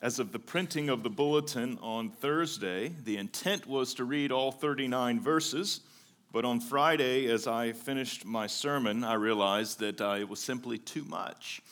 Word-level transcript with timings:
As 0.00 0.20
of 0.20 0.30
the 0.30 0.38
printing 0.38 0.88
of 0.88 1.02
the 1.02 1.10
bulletin 1.10 1.76
on 1.82 2.10
Thursday, 2.10 2.92
the 3.02 3.16
intent 3.16 3.66
was 3.66 3.94
to 3.94 4.04
read 4.04 4.30
all 4.30 4.52
39 4.52 5.18
verses, 5.18 5.80
but 6.30 6.44
on 6.44 6.60
Friday, 6.60 7.26
as 7.26 7.48
I 7.48 7.72
finished 7.72 8.24
my 8.24 8.46
sermon, 8.46 9.02
I 9.02 9.14
realized 9.14 9.80
that 9.80 10.00
uh, 10.00 10.16
it 10.20 10.28
was 10.28 10.38
simply 10.38 10.78
too 10.78 11.02
much. 11.02 11.62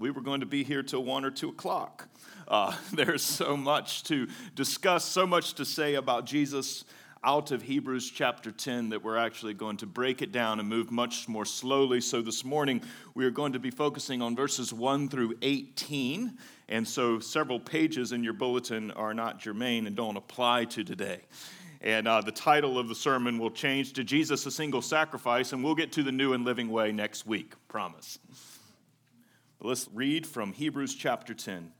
We 0.00 0.10
were 0.10 0.20
going 0.20 0.40
to 0.40 0.46
be 0.46 0.64
here 0.64 0.82
till 0.82 1.04
1 1.04 1.24
or 1.24 1.30
2 1.30 1.50
o'clock. 1.50 2.08
Uh, 2.48 2.74
there's 2.92 3.22
so 3.22 3.56
much 3.56 4.02
to 4.04 4.26
discuss, 4.56 5.04
so 5.04 5.24
much 5.24 5.54
to 5.54 5.64
say 5.64 5.94
about 5.94 6.26
Jesus 6.26 6.84
out 7.26 7.50
of 7.50 7.60
Hebrews 7.60 8.08
chapter 8.08 8.52
10 8.52 8.90
that 8.90 9.02
we're 9.02 9.16
actually 9.16 9.52
going 9.52 9.78
to 9.78 9.86
break 9.86 10.22
it 10.22 10.30
down 10.30 10.60
and 10.60 10.68
move 10.68 10.92
much 10.92 11.28
more 11.28 11.44
slowly. 11.44 12.00
So 12.00 12.22
this 12.22 12.44
morning, 12.44 12.80
we 13.14 13.24
are 13.24 13.32
going 13.32 13.54
to 13.54 13.58
be 13.58 13.72
focusing 13.72 14.22
on 14.22 14.36
verses 14.36 14.72
1 14.72 15.08
through 15.08 15.34
18. 15.42 16.38
And 16.68 16.86
so 16.86 17.18
several 17.18 17.58
pages 17.58 18.12
in 18.12 18.22
your 18.22 18.32
bulletin 18.32 18.92
are 18.92 19.12
not 19.12 19.40
germane 19.40 19.88
and 19.88 19.96
don't 19.96 20.16
apply 20.16 20.66
to 20.66 20.84
today. 20.84 21.22
And 21.80 22.06
uh, 22.06 22.20
the 22.20 22.30
title 22.30 22.78
of 22.78 22.86
the 22.86 22.94
sermon 22.94 23.38
will 23.38 23.50
change 23.50 23.94
to 23.94 24.04
Jesus, 24.04 24.46
a 24.46 24.50
single 24.52 24.80
sacrifice, 24.80 25.52
and 25.52 25.64
we'll 25.64 25.74
get 25.74 25.90
to 25.92 26.04
the 26.04 26.12
new 26.12 26.32
and 26.32 26.44
living 26.44 26.68
way 26.68 26.92
next 26.92 27.26
week, 27.26 27.54
promise. 27.66 28.20
But 29.58 29.66
let's 29.66 29.88
read 29.92 30.28
from 30.28 30.52
Hebrews 30.52 30.94
chapter 30.94 31.34
10, 31.34 31.72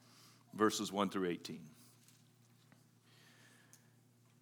verses 0.54 0.90
1 0.90 1.10
through 1.10 1.28
18. 1.28 1.60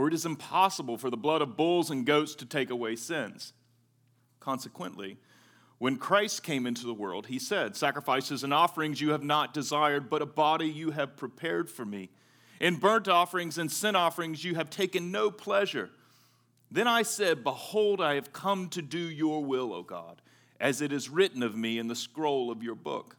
For 0.00 0.08
it 0.08 0.14
is 0.14 0.24
impossible 0.24 0.96
for 0.96 1.10
the 1.10 1.18
blood 1.18 1.42
of 1.42 1.58
bulls 1.58 1.90
and 1.90 2.06
goats 2.06 2.34
to 2.36 2.46
take 2.46 2.70
away 2.70 2.96
sins. 2.96 3.52
Consequently, 4.40 5.18
when 5.76 5.98
Christ 5.98 6.42
came 6.42 6.66
into 6.66 6.86
the 6.86 6.94
world, 6.94 7.26
he 7.26 7.38
said, 7.38 7.76
Sacrifices 7.76 8.42
and 8.42 8.54
offerings 8.54 9.02
you 9.02 9.10
have 9.10 9.22
not 9.22 9.52
desired, 9.52 10.08
but 10.08 10.22
a 10.22 10.26
body 10.26 10.68
you 10.68 10.92
have 10.92 11.18
prepared 11.18 11.68
for 11.68 11.84
me. 11.84 12.08
In 12.60 12.76
burnt 12.76 13.08
offerings 13.08 13.58
and 13.58 13.70
sin 13.70 13.94
offerings 13.94 14.42
you 14.42 14.54
have 14.54 14.70
taken 14.70 15.12
no 15.12 15.30
pleasure. 15.30 15.90
Then 16.70 16.88
I 16.88 17.02
said, 17.02 17.44
Behold, 17.44 18.00
I 18.00 18.14
have 18.14 18.32
come 18.32 18.70
to 18.70 18.80
do 18.80 18.96
your 18.96 19.44
will, 19.44 19.70
O 19.74 19.82
God, 19.82 20.22
as 20.58 20.80
it 20.80 20.92
is 20.94 21.10
written 21.10 21.42
of 21.42 21.54
me 21.54 21.78
in 21.78 21.88
the 21.88 21.94
scroll 21.94 22.50
of 22.50 22.62
your 22.62 22.74
book. 22.74 23.18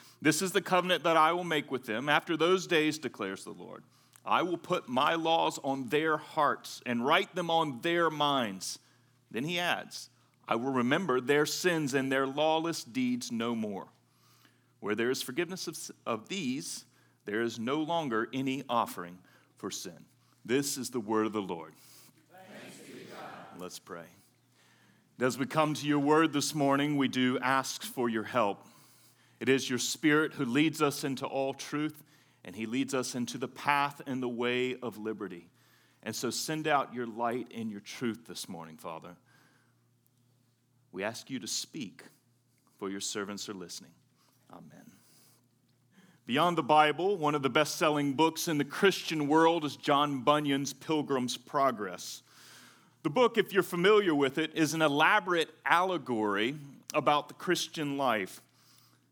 this 0.21 0.41
is 0.41 0.51
the 0.51 0.61
covenant 0.61 1.03
that 1.03 1.17
I 1.17 1.33
will 1.33 1.43
make 1.43 1.71
with 1.71 1.85
them. 1.85 2.07
After 2.07 2.37
those 2.37 2.67
days, 2.67 2.97
declares 2.97 3.43
the 3.43 3.51
Lord, 3.51 3.83
I 4.23 4.43
will 4.43 4.57
put 4.57 4.87
my 4.87 5.15
laws 5.15 5.59
on 5.63 5.89
their 5.89 6.17
hearts 6.17 6.81
and 6.85 7.05
write 7.05 7.33
them 7.33 7.49
on 7.49 7.79
their 7.81 8.09
minds. 8.09 8.77
Then 9.31 9.43
he 9.43 9.57
adds, 9.57 10.09
I 10.47 10.55
will 10.55 10.71
remember 10.71 11.19
their 11.19 11.45
sins 11.45 11.93
and 11.93 12.11
their 12.11 12.27
lawless 12.27 12.83
deeds 12.83 13.31
no 13.31 13.55
more. 13.55 13.87
Where 14.79 14.95
there 14.95 15.09
is 15.09 15.21
forgiveness 15.21 15.67
of, 15.67 15.77
of 16.05 16.29
these, 16.29 16.85
there 17.25 17.41
is 17.41 17.57
no 17.57 17.81
longer 17.81 18.29
any 18.33 18.63
offering 18.69 19.17
for 19.57 19.71
sin. 19.71 20.05
This 20.43 20.77
is 20.77 20.89
the 20.89 20.99
word 20.99 21.25
of 21.25 21.33
the 21.33 21.41
Lord. 21.41 21.73
Let's 23.59 23.79
pray. 23.79 24.05
As 25.19 25.37
we 25.37 25.45
come 25.45 25.75
to 25.75 25.85
your 25.85 25.99
word 25.99 26.33
this 26.33 26.55
morning, 26.55 26.97
we 26.97 27.07
do 27.07 27.37
ask 27.39 27.83
for 27.83 28.09
your 28.09 28.23
help. 28.23 28.65
It 29.41 29.49
is 29.49 29.67
your 29.67 29.79
Spirit 29.79 30.33
who 30.33 30.45
leads 30.45 30.83
us 30.83 31.03
into 31.03 31.25
all 31.25 31.55
truth, 31.55 32.03
and 32.45 32.55
He 32.55 32.67
leads 32.67 32.93
us 32.93 33.15
into 33.15 33.39
the 33.39 33.47
path 33.47 33.99
and 34.05 34.21
the 34.21 34.29
way 34.29 34.75
of 34.83 34.99
liberty. 34.99 35.49
And 36.03 36.15
so 36.15 36.29
send 36.29 36.67
out 36.67 36.93
your 36.93 37.07
light 37.07 37.47
and 37.51 37.71
your 37.71 37.79
truth 37.79 38.27
this 38.27 38.47
morning, 38.47 38.77
Father. 38.77 39.15
We 40.91 41.03
ask 41.03 41.31
you 41.31 41.39
to 41.39 41.47
speak, 41.47 42.03
for 42.77 42.91
your 42.91 42.99
servants 42.99 43.49
are 43.49 43.55
listening. 43.55 43.93
Amen. 44.51 44.91
Beyond 46.27 46.55
the 46.55 46.63
Bible, 46.63 47.17
one 47.17 47.33
of 47.33 47.41
the 47.41 47.49
best 47.49 47.77
selling 47.77 48.13
books 48.13 48.47
in 48.47 48.59
the 48.59 48.63
Christian 48.63 49.27
world 49.27 49.65
is 49.65 49.75
John 49.75 50.21
Bunyan's 50.21 50.71
Pilgrim's 50.71 51.35
Progress. 51.35 52.21
The 53.01 53.09
book, 53.09 53.39
if 53.39 53.53
you're 53.53 53.63
familiar 53.63 54.13
with 54.13 54.37
it, 54.37 54.51
is 54.53 54.75
an 54.75 54.83
elaborate 54.83 55.49
allegory 55.65 56.57
about 56.93 57.27
the 57.27 57.33
Christian 57.33 57.97
life. 57.97 58.39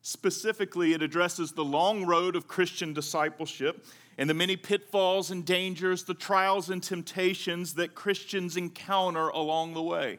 Specifically, 0.10 0.94
it 0.94 1.04
addresses 1.04 1.52
the 1.52 1.64
long 1.64 2.04
road 2.04 2.36
of 2.36 2.48
Christian 2.48 2.94
discipleship 2.94 3.86
and 4.18 4.28
the 4.28 4.34
many 4.34 4.58
pitfalls 4.58 5.30
and 5.30 5.46
dangers, 5.46 6.04
the 6.04 6.16
trials 6.16 6.72
and 6.72 6.82
temptations 6.82 7.76
that 7.76 7.94
Christians 7.94 8.58
encounter 8.58 9.28
along 9.28 9.76
the 9.76 9.84
way. 9.84 10.18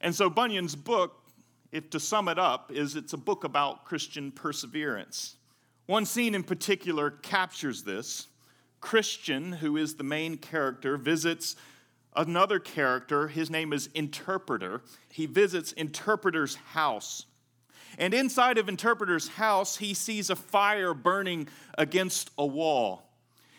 And 0.00 0.14
so, 0.14 0.30
Bunyan's 0.30 0.76
book, 0.76 1.24
if 1.72 1.90
to 1.90 1.98
sum 1.98 2.28
it 2.28 2.38
up, 2.38 2.70
is 2.70 2.94
it's 2.94 3.12
a 3.12 3.16
book 3.16 3.42
about 3.42 3.84
Christian 3.84 4.30
perseverance. 4.30 5.34
One 5.86 6.06
scene 6.06 6.36
in 6.36 6.44
particular 6.44 7.10
captures 7.10 7.82
this. 7.82 8.28
Christian, 8.80 9.50
who 9.50 9.76
is 9.76 9.96
the 9.96 10.04
main 10.04 10.36
character, 10.36 10.96
visits 10.96 11.56
another 12.14 12.60
character. 12.60 13.26
His 13.26 13.50
name 13.50 13.72
is 13.72 13.88
Interpreter. 13.92 14.82
He 15.08 15.26
visits 15.26 15.72
Interpreter's 15.72 16.54
house. 16.54 17.26
And 18.00 18.14
inside 18.14 18.56
of 18.56 18.70
Interpreter's 18.70 19.28
house, 19.28 19.76
he 19.76 19.92
sees 19.92 20.30
a 20.30 20.36
fire 20.36 20.94
burning 20.94 21.48
against 21.76 22.30
a 22.38 22.46
wall. 22.46 23.02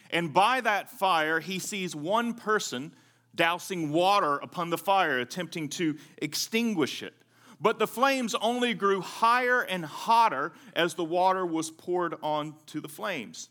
And 0.10 0.34
by 0.34 0.62
that 0.62 0.90
fire, 0.90 1.40
he 1.40 1.60
sees 1.60 1.96
one 1.96 2.34
person 2.34 2.92
dousing 3.36 3.92
water 3.92 4.38
upon 4.38 4.72
the 4.72 4.80
fire, 4.80 5.20
attempting 5.20 5.70
to 5.70 5.96
extinguish 6.18 7.04
it. 7.04 7.14
But 7.62 7.78
the 7.78 7.86
flames 7.86 8.34
only 8.34 8.74
grew 8.74 9.02
higher 9.02 9.62
and 9.62 9.86
hotter 9.86 10.54
as 10.76 10.96
the 10.96 11.04
water 11.04 11.46
was 11.46 11.70
poured 11.70 12.16
onto 12.24 12.82
the 12.82 12.90
flames. 12.90 13.50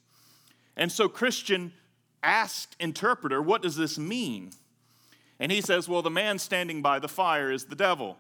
And 0.76 0.90
so 0.90 1.08
Christian 1.08 1.72
asked 2.20 2.74
Interpreter, 2.80 3.40
What 3.40 3.62
does 3.62 3.76
this 3.76 3.96
mean? 3.96 4.50
And 5.38 5.52
he 5.52 5.60
says, 5.60 5.88
Well, 5.88 6.02
the 6.02 6.10
man 6.10 6.40
standing 6.40 6.82
by 6.82 6.98
the 6.98 7.08
fire 7.08 7.52
is 7.52 7.66
the 7.66 7.76
devil. 7.76 8.18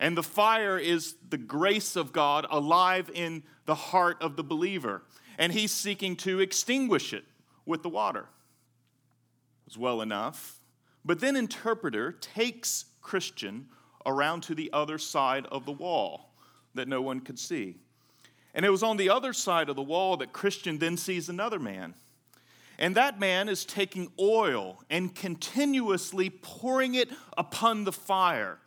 And 0.00 0.16
the 0.16 0.22
fire 0.22 0.78
is 0.78 1.16
the 1.28 1.38
grace 1.38 1.96
of 1.96 2.12
God 2.12 2.46
alive 2.50 3.10
in 3.14 3.42
the 3.66 3.74
heart 3.74 4.20
of 4.20 4.36
the 4.36 4.44
believer. 4.44 5.02
And 5.38 5.52
he's 5.52 5.72
seeking 5.72 6.16
to 6.16 6.40
extinguish 6.40 7.12
it 7.12 7.24
with 7.64 7.82
the 7.82 7.88
water. 7.88 8.26
It's 9.66 9.76
well 9.76 10.02
enough. 10.02 10.58
But 11.04 11.20
then 11.20 11.36
interpreter 11.36 12.12
takes 12.12 12.86
Christian 13.02 13.66
around 14.06 14.42
to 14.44 14.54
the 14.54 14.70
other 14.72 14.98
side 14.98 15.46
of 15.46 15.64
the 15.64 15.72
wall 15.72 16.34
that 16.74 16.88
no 16.88 17.00
one 17.00 17.20
could 17.20 17.38
see. 17.38 17.76
And 18.54 18.64
it 18.64 18.70
was 18.70 18.82
on 18.82 18.96
the 18.96 19.10
other 19.10 19.32
side 19.32 19.68
of 19.68 19.76
the 19.76 19.82
wall 19.82 20.16
that 20.18 20.32
Christian 20.32 20.78
then 20.78 20.96
sees 20.96 21.28
another 21.28 21.58
man. 21.58 21.94
And 22.78 22.94
that 22.96 23.20
man 23.20 23.48
is 23.48 23.64
taking 23.64 24.10
oil 24.18 24.82
and 24.90 25.14
continuously 25.14 26.30
pouring 26.30 26.94
it 26.94 27.10
upon 27.36 27.84
the 27.84 27.92
fire 27.92 28.58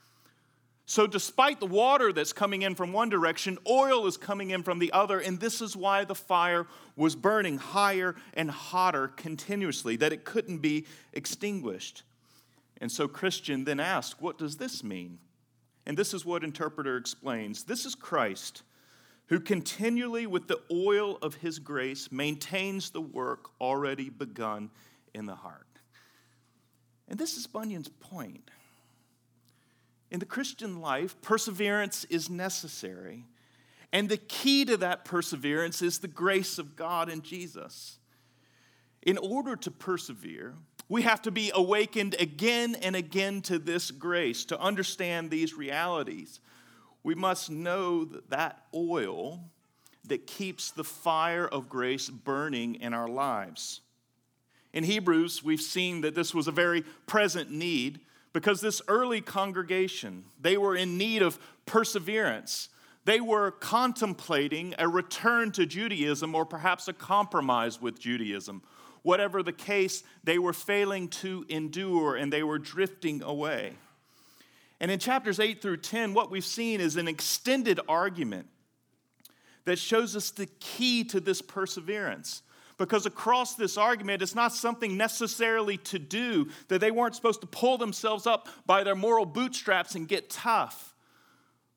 So, 0.90 1.06
despite 1.06 1.60
the 1.60 1.66
water 1.66 2.14
that's 2.14 2.32
coming 2.32 2.62
in 2.62 2.74
from 2.74 2.94
one 2.94 3.10
direction, 3.10 3.58
oil 3.68 4.08
is 4.08 4.16
coming 4.16 4.52
in 4.52 4.64
from 4.64 4.80
the 4.80 4.94
other, 4.94 5.20
and 5.20 5.38
this 5.38 5.62
is 5.62 5.76
why 5.76 6.06
the 6.06 6.16
fire 6.16 6.66
was 6.96 7.14
burning 7.14 7.58
higher 7.58 8.16
and 8.34 8.50
hotter 8.50 9.10
continuously, 9.10 9.98
that 9.98 10.14
it 10.14 10.24
couldn't 10.24 10.60
be 10.60 10.86
extinguished. 11.12 12.04
And 12.80 12.90
so, 12.90 13.06
Christian 13.10 13.66
then 13.66 13.82
asked, 13.82 14.22
What 14.22 14.38
does 14.38 14.56
this 14.56 14.82
mean? 14.82 15.20
And 15.86 15.98
this 15.98 16.14
is 16.14 16.26
what 16.26 16.46
interpreter 16.46 16.96
explains 16.96 17.64
this 17.64 17.86
is 17.86 17.94
Christ 17.94 18.64
who 19.28 19.42
continually, 19.42 20.26
with 20.26 20.48
the 20.48 20.62
oil 20.72 21.18
of 21.22 21.36
his 21.36 21.60
grace, 21.60 22.14
maintains 22.14 22.92
the 22.92 23.02
work 23.02 23.50
already 23.60 24.10
begun 24.10 24.70
in 25.14 25.26
the 25.26 25.36
heart. 25.36 25.68
And 27.10 27.20
this 27.20 27.36
is 27.36 27.46
Bunyan's 27.46 27.90
point. 27.90 28.50
In 30.10 30.20
the 30.20 30.26
Christian 30.26 30.80
life, 30.80 31.22
perseverance 31.22 32.06
is 32.06 32.30
necessary. 32.30 33.26
And 33.92 34.10
the 34.10 34.18
key 34.18 34.66
to 34.66 34.78
that 34.78 35.06
perseverance 35.06 35.82
is 35.82 36.00
the 36.00 36.08
grace 36.08 36.58
of 36.58 36.76
God 36.76 37.10
in 37.10 37.22
Jesus. 37.22 38.00
In 39.02 39.18
order 39.18 39.56
to 39.56 39.72
persevere, 39.72 40.56
we 40.90 41.02
have 41.02 41.22
to 41.24 41.32
be 41.32 41.52
awakened 41.54 42.16
again 42.20 42.76
and 42.76 42.96
again 42.96 43.42
to 43.44 43.60
this 43.60 43.92
grace, 43.92 44.46
to 44.46 44.60
understand 44.60 45.30
these 45.30 45.54
realities. 45.54 46.40
We 47.04 47.16
must 47.16 47.50
know 47.50 48.06
that, 48.06 48.30
that 48.30 48.64
oil 48.74 49.42
that 50.06 50.28
keeps 50.28 50.72
the 50.72 50.84
fire 50.84 51.48
of 51.48 51.70
grace 51.70 52.10
burning 52.10 52.76
in 52.76 52.94
our 52.94 53.08
lives. 53.08 53.82
In 54.74 54.84
Hebrews, 54.84 55.44
we've 55.44 55.62
seen 55.62 56.02
that 56.02 56.16
this 56.16 56.34
was 56.34 56.48
a 56.48 56.52
very 56.52 56.84
present 57.06 57.52
need 57.52 58.00
because 58.38 58.62
this 58.62 58.84
early 58.88 59.20
congregation, 59.20 60.24
they 60.40 60.58
were 60.58 60.76
in 60.76 60.96
need 60.96 61.24
of 61.24 61.40
perseverance. 61.66 62.70
They 63.04 63.20
were 63.20 63.50
contemplating 63.50 64.76
a 64.78 64.88
return 64.88 65.52
to 65.54 65.66
Judaism 65.66 66.36
or 66.36 66.46
perhaps 66.46 66.88
a 66.88 66.94
compromise 66.94 67.82
with 67.82 67.98
Judaism. 67.98 68.62
Whatever 69.02 69.42
the 69.42 69.54
case, 69.54 70.04
they 70.24 70.38
were 70.38 70.54
failing 70.54 71.08
to 71.08 71.48
endure 71.50 72.16
and 72.16 72.32
they 72.32 72.44
were 72.44 72.60
drifting 72.60 73.24
away. 73.24 73.74
And 74.80 74.92
in 74.92 75.00
chapters 75.00 75.40
8 75.40 75.60
through 75.60 75.78
10, 75.78 76.14
what 76.14 76.30
we've 76.30 76.46
seen 76.46 76.80
is 76.80 76.96
an 76.96 77.08
extended 77.08 77.80
argument 77.90 78.46
that 79.66 79.80
shows 79.80 80.16
us 80.16 80.30
the 80.30 80.46
key 80.60 81.04
to 81.06 81.20
this 81.20 81.42
perseverance 81.42 82.44
because 82.78 83.06
across 83.06 83.56
this 83.56 83.78
argument, 83.78 84.22
it's 84.22 84.36
not 84.36 84.54
something 84.54 84.96
necessarily 84.96 85.78
to 85.78 86.00
do, 86.00 86.50
that 86.68 86.80
they 86.80 86.92
weren't 86.92 87.16
supposed 87.16 87.42
to 87.42 87.48
pull 87.48 87.78
themselves 87.78 88.28
up 88.28 88.48
by 88.66 88.84
their 88.84 88.96
moral 88.96 89.26
bootstraps 89.26 89.96
and 89.96 90.08
get 90.08 90.30
tough. 90.30 90.96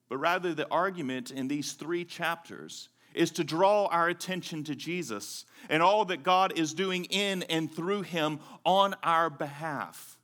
But 0.08 0.18
rather, 0.18 0.52
the 0.54 0.68
argument 0.70 1.30
in 1.30 1.48
these 1.48 1.72
three 1.72 2.04
chapters 2.04 2.88
is 3.14 3.30
to 3.32 3.44
draw 3.44 3.86
our 3.86 4.08
attention 4.08 4.64
to 4.64 4.74
Jesus 4.74 5.44
and 5.68 5.82
all 5.82 6.04
that 6.06 6.22
God 6.22 6.58
is 6.58 6.74
doing 6.74 7.04
in 7.06 7.42
and 7.44 7.72
through 7.72 8.02
him 8.02 8.40
on 8.64 8.94
our 9.02 9.30
behalf. 9.30 10.18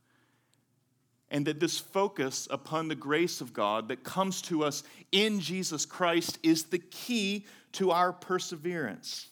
And 1.30 1.46
that 1.46 1.58
this 1.58 1.78
focus 1.78 2.46
upon 2.50 2.86
the 2.88 2.94
grace 2.94 3.40
of 3.40 3.52
God 3.52 3.88
that 3.88 4.04
comes 4.04 4.42
to 4.42 4.62
us 4.62 4.84
in 5.10 5.40
Jesus 5.40 5.84
Christ 5.84 6.38
is 6.42 6.64
the 6.64 6.78
key 6.78 7.46
to 7.72 7.90
our 7.90 8.12
perseverance. 8.12 9.28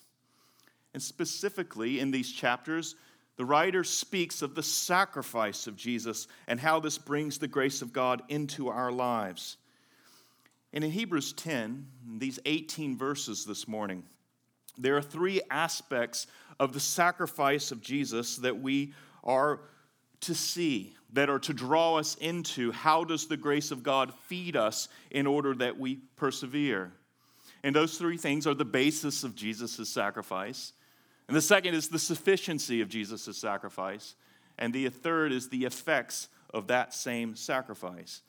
And 0.94 1.02
specifically 1.02 2.00
in 2.00 2.10
these 2.10 2.32
chapters, 2.32 2.94
the 3.36 3.44
writer 3.44 3.82
speaks 3.84 4.42
of 4.42 4.54
the 4.54 4.62
sacrifice 4.62 5.66
of 5.66 5.76
Jesus 5.76 6.28
and 6.46 6.60
how 6.60 6.80
this 6.80 6.98
brings 6.98 7.38
the 7.38 7.48
grace 7.48 7.82
of 7.82 7.92
God 7.92 8.22
into 8.28 8.68
our 8.68 8.92
lives. 8.92 9.56
And 10.72 10.84
in 10.84 10.90
Hebrews 10.90 11.32
10, 11.32 11.86
these 12.18 12.38
18 12.46 12.96
verses 12.96 13.44
this 13.44 13.66
morning, 13.66 14.04
there 14.78 14.96
are 14.96 15.02
three 15.02 15.40
aspects 15.50 16.26
of 16.58 16.72
the 16.72 16.80
sacrifice 16.80 17.72
of 17.72 17.80
Jesus 17.80 18.36
that 18.36 18.60
we 18.60 18.92
are 19.24 19.60
to 20.22 20.34
see, 20.34 20.94
that 21.12 21.28
are 21.28 21.38
to 21.40 21.52
draw 21.52 21.96
us 21.96 22.14
into 22.16 22.72
how 22.72 23.04
does 23.04 23.26
the 23.26 23.36
grace 23.36 23.70
of 23.70 23.82
God 23.82 24.12
feed 24.26 24.56
us 24.56 24.88
in 25.10 25.26
order 25.26 25.54
that 25.54 25.78
we 25.78 25.96
persevere. 26.16 26.92
And 27.62 27.74
those 27.74 27.98
three 27.98 28.16
things 28.16 28.46
are 28.46 28.54
the 28.54 28.64
basis 28.64 29.24
of 29.24 29.34
Jesus' 29.34 29.88
sacrifice. 29.88 30.72
And 31.28 31.36
the 31.36 31.42
second 31.42 31.74
is 31.74 31.88
the 31.88 31.98
sufficiency 31.98 32.80
of 32.80 32.88
Jesus' 32.88 33.36
sacrifice. 33.36 34.14
And 34.58 34.72
the 34.72 34.88
third 34.88 35.32
is 35.32 35.48
the 35.48 35.64
effects 35.64 36.28
of 36.52 36.68
that 36.68 36.94
same 36.94 37.34
sacrifice. 37.34 38.22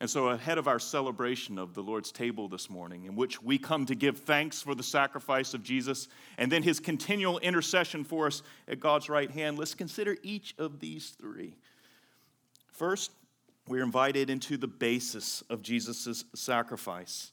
And 0.00 0.08
so, 0.08 0.28
ahead 0.28 0.56
of 0.56 0.66
our 0.66 0.78
celebration 0.78 1.58
of 1.58 1.74
the 1.74 1.82
Lord's 1.82 2.10
table 2.10 2.48
this 2.48 2.70
morning, 2.70 3.04
in 3.04 3.16
which 3.16 3.42
we 3.42 3.58
come 3.58 3.84
to 3.84 3.94
give 3.94 4.20
thanks 4.20 4.62
for 4.62 4.74
the 4.74 4.82
sacrifice 4.82 5.52
of 5.52 5.62
Jesus 5.62 6.08
and 6.38 6.50
then 6.50 6.62
his 6.62 6.80
continual 6.80 7.38
intercession 7.40 8.04
for 8.04 8.26
us 8.26 8.42
at 8.66 8.80
God's 8.80 9.10
right 9.10 9.30
hand, 9.30 9.58
let's 9.58 9.74
consider 9.74 10.16
each 10.22 10.54
of 10.58 10.80
these 10.80 11.10
three. 11.20 11.54
First, 12.72 13.10
we're 13.68 13.84
invited 13.84 14.30
into 14.30 14.56
the 14.56 14.66
basis 14.66 15.42
of 15.50 15.60
Jesus' 15.60 16.24
sacrifice. 16.34 17.32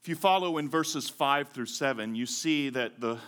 If 0.00 0.08
you 0.08 0.14
follow 0.14 0.56
in 0.56 0.70
verses 0.70 1.10
5 1.10 1.50
through 1.50 1.66
7, 1.66 2.14
you 2.14 2.24
see 2.24 2.70
that 2.70 3.00
the 3.00 3.18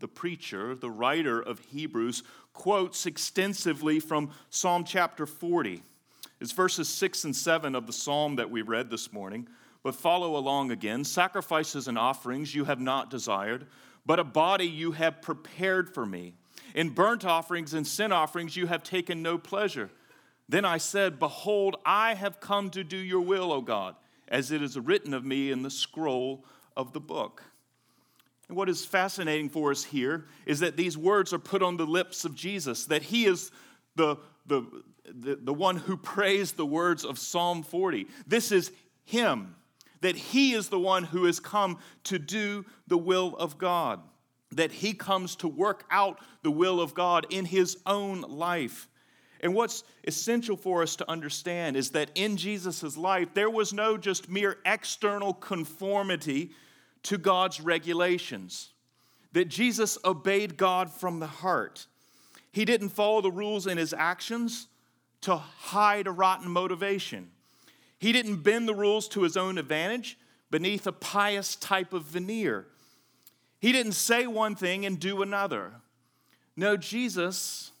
the 0.00 0.08
preacher, 0.08 0.74
the 0.74 0.90
writer 0.90 1.40
of 1.40 1.58
Hebrews, 1.60 2.22
quotes 2.52 3.06
extensively 3.06 4.00
from 4.00 4.30
Psalm 4.50 4.84
chapter 4.84 5.26
40. 5.26 5.82
It's 6.40 6.52
verses 6.52 6.88
6 6.88 7.24
and 7.24 7.36
7 7.36 7.74
of 7.74 7.86
the 7.86 7.92
psalm 7.92 8.36
that 8.36 8.50
we 8.50 8.62
read 8.62 8.90
this 8.90 9.12
morning. 9.12 9.48
But 9.82 9.94
follow 9.94 10.36
along 10.36 10.70
again. 10.70 11.04
Sacrifices 11.04 11.88
and 11.88 11.98
offerings 11.98 12.54
you 12.54 12.64
have 12.64 12.80
not 12.80 13.10
desired, 13.10 13.66
but 14.06 14.18
a 14.18 14.24
body 14.24 14.66
you 14.66 14.92
have 14.92 15.22
prepared 15.22 15.92
for 15.92 16.06
me. 16.06 16.34
In 16.74 16.90
burnt 16.90 17.24
offerings 17.24 17.74
and 17.74 17.86
sin 17.86 18.10
offerings 18.10 18.56
you 18.56 18.66
have 18.66 18.82
taken 18.82 19.22
no 19.22 19.38
pleasure. 19.38 19.90
Then 20.48 20.64
I 20.64 20.78
said, 20.78 21.18
Behold, 21.18 21.76
I 21.84 22.14
have 22.14 22.40
come 22.40 22.70
to 22.70 22.84
do 22.84 22.96
your 22.96 23.20
will, 23.20 23.52
O 23.52 23.60
God, 23.60 23.94
as 24.28 24.50
it 24.50 24.62
is 24.62 24.78
written 24.78 25.14
of 25.14 25.24
me 25.24 25.50
in 25.50 25.62
the 25.62 25.70
scroll 25.70 26.44
of 26.76 26.92
the 26.92 27.00
book. 27.00 27.42
And 28.48 28.56
what 28.56 28.68
is 28.68 28.84
fascinating 28.84 29.48
for 29.48 29.70
us 29.70 29.84
here 29.84 30.26
is 30.46 30.60
that 30.60 30.76
these 30.76 30.98
words 30.98 31.32
are 31.32 31.38
put 31.38 31.62
on 31.62 31.76
the 31.76 31.86
lips 31.86 32.24
of 32.24 32.34
Jesus, 32.34 32.86
that 32.86 33.02
he 33.02 33.24
is 33.24 33.50
the, 33.96 34.16
the, 34.46 34.66
the, 35.06 35.36
the 35.36 35.54
one 35.54 35.76
who 35.76 35.96
prays 35.96 36.52
the 36.52 36.66
words 36.66 37.04
of 37.04 37.18
Psalm 37.18 37.62
40. 37.62 38.06
This 38.26 38.52
is 38.52 38.72
him, 39.04 39.56
that 40.02 40.16
he 40.16 40.52
is 40.52 40.68
the 40.68 40.78
one 40.78 41.04
who 41.04 41.24
has 41.24 41.40
come 41.40 41.78
to 42.04 42.18
do 42.18 42.64
the 42.86 42.98
will 42.98 43.34
of 43.36 43.56
God, 43.56 44.00
that 44.52 44.72
he 44.72 44.92
comes 44.92 45.36
to 45.36 45.48
work 45.48 45.84
out 45.90 46.18
the 46.42 46.50
will 46.50 46.80
of 46.80 46.94
God 46.94 47.26
in 47.30 47.46
his 47.46 47.78
own 47.86 48.20
life. 48.22 48.88
And 49.40 49.54
what's 49.54 49.84
essential 50.06 50.56
for 50.56 50.82
us 50.82 50.96
to 50.96 51.10
understand 51.10 51.76
is 51.76 51.90
that 51.90 52.10
in 52.14 52.36
Jesus' 52.36 52.96
life, 52.96 53.28
there 53.34 53.50
was 53.50 53.72
no 53.72 53.98
just 53.98 54.30
mere 54.30 54.58
external 54.64 55.34
conformity 55.34 56.52
to 57.04 57.18
God's 57.18 57.60
regulations, 57.60 58.70
that 59.32 59.48
Jesus 59.48 59.96
obeyed 60.04 60.56
God 60.56 60.90
from 60.90 61.20
the 61.20 61.26
heart. 61.26 61.86
He 62.52 62.64
didn't 62.64 62.90
follow 62.90 63.20
the 63.20 63.30
rules 63.30 63.66
in 63.66 63.78
his 63.78 63.92
actions 63.92 64.68
to 65.22 65.36
hide 65.36 66.06
a 66.06 66.12
rotten 66.12 66.50
motivation. 66.50 67.30
He 67.98 68.12
didn't 68.12 68.42
bend 68.42 68.68
the 68.68 68.74
rules 68.74 69.08
to 69.08 69.22
his 69.22 69.36
own 69.36 69.58
advantage 69.58 70.18
beneath 70.50 70.86
a 70.86 70.92
pious 70.92 71.56
type 71.56 71.92
of 71.92 72.04
veneer. 72.04 72.66
He 73.60 73.72
didn't 73.72 73.92
say 73.92 74.26
one 74.26 74.54
thing 74.54 74.84
and 74.84 75.00
do 75.00 75.22
another. 75.22 75.72
No, 76.56 76.76
Jesus, 76.76 77.72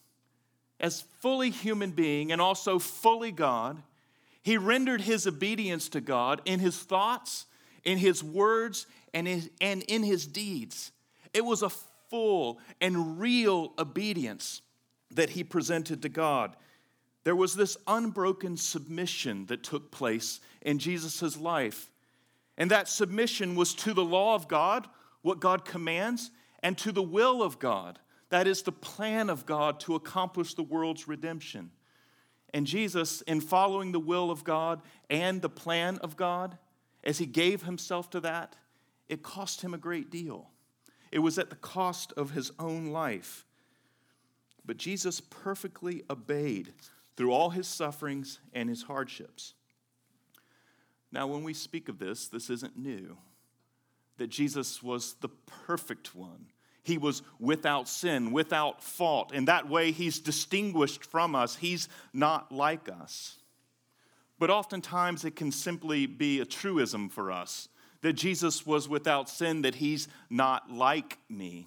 as 0.80 1.04
fully 1.20 1.50
human 1.50 1.90
being 1.90 2.32
and 2.32 2.40
also 2.40 2.78
fully 2.78 3.30
God, 3.30 3.82
he 4.42 4.56
rendered 4.56 5.02
his 5.02 5.26
obedience 5.26 5.88
to 5.90 6.00
God 6.00 6.40
in 6.44 6.60
his 6.60 6.78
thoughts, 6.78 7.46
in 7.84 7.98
his 7.98 8.22
words, 8.22 8.86
and 9.12 9.28
in, 9.28 9.50
and 9.60 9.82
in 9.82 10.02
his 10.02 10.26
deeds. 10.26 10.92
It 11.32 11.44
was 11.44 11.62
a 11.62 11.70
full 12.10 12.58
and 12.80 13.20
real 13.20 13.72
obedience 13.78 14.62
that 15.10 15.30
he 15.30 15.44
presented 15.44 16.02
to 16.02 16.08
God. 16.08 16.56
There 17.24 17.36
was 17.36 17.54
this 17.54 17.76
unbroken 17.86 18.56
submission 18.56 19.46
that 19.46 19.62
took 19.62 19.90
place 19.90 20.40
in 20.60 20.78
Jesus' 20.78 21.36
life. 21.36 21.90
And 22.56 22.70
that 22.70 22.88
submission 22.88 23.56
was 23.56 23.74
to 23.76 23.94
the 23.94 24.04
law 24.04 24.34
of 24.34 24.46
God, 24.46 24.86
what 25.22 25.40
God 25.40 25.64
commands, 25.64 26.30
and 26.62 26.76
to 26.78 26.92
the 26.92 27.02
will 27.02 27.42
of 27.42 27.58
God. 27.58 27.98
That 28.30 28.46
is 28.46 28.62
the 28.62 28.72
plan 28.72 29.30
of 29.30 29.46
God 29.46 29.80
to 29.80 29.94
accomplish 29.94 30.54
the 30.54 30.62
world's 30.62 31.08
redemption. 31.08 31.70
And 32.52 32.66
Jesus, 32.66 33.20
in 33.22 33.40
following 33.40 33.92
the 33.92 34.00
will 34.00 34.30
of 34.30 34.44
God 34.44 34.80
and 35.10 35.42
the 35.42 35.48
plan 35.48 35.98
of 35.98 36.16
God, 36.16 36.56
as 37.04 37.18
he 37.18 37.26
gave 37.26 37.62
himself 37.62 38.10
to 38.10 38.20
that, 38.20 38.56
it 39.08 39.22
cost 39.22 39.60
him 39.60 39.74
a 39.74 39.78
great 39.78 40.10
deal. 40.10 40.50
It 41.12 41.18
was 41.20 41.38
at 41.38 41.50
the 41.50 41.56
cost 41.56 42.12
of 42.16 42.32
his 42.32 42.50
own 42.58 42.86
life. 42.86 43.46
But 44.64 44.78
Jesus 44.78 45.20
perfectly 45.20 46.02
obeyed 46.08 46.72
through 47.16 47.32
all 47.32 47.50
his 47.50 47.68
sufferings 47.68 48.40
and 48.52 48.68
his 48.68 48.82
hardships. 48.82 49.54
Now, 51.12 51.26
when 51.28 51.44
we 51.44 51.54
speak 51.54 51.88
of 51.88 51.98
this, 51.98 52.26
this 52.26 52.50
isn't 52.50 52.76
new. 52.76 53.16
That 54.16 54.28
Jesus 54.28 54.82
was 54.82 55.14
the 55.20 55.28
perfect 55.28 56.14
one. 56.14 56.46
He 56.82 56.98
was 56.98 57.22
without 57.38 57.88
sin, 57.88 58.32
without 58.32 58.82
fault. 58.82 59.32
In 59.32 59.44
that 59.44 59.68
way, 59.68 59.92
he's 59.92 60.18
distinguished 60.18 61.04
from 61.04 61.34
us. 61.34 61.56
He's 61.56 61.88
not 62.12 62.50
like 62.50 62.88
us. 62.88 63.38
But 64.44 64.50
oftentimes, 64.50 65.24
it 65.24 65.36
can 65.36 65.50
simply 65.50 66.04
be 66.04 66.38
a 66.38 66.44
truism 66.44 67.08
for 67.08 67.32
us 67.32 67.70
that 68.02 68.12
Jesus 68.12 68.66
was 68.66 68.86
without 68.86 69.30
sin, 69.30 69.62
that 69.62 69.76
he's 69.76 70.06
not 70.28 70.70
like 70.70 71.16
me. 71.30 71.66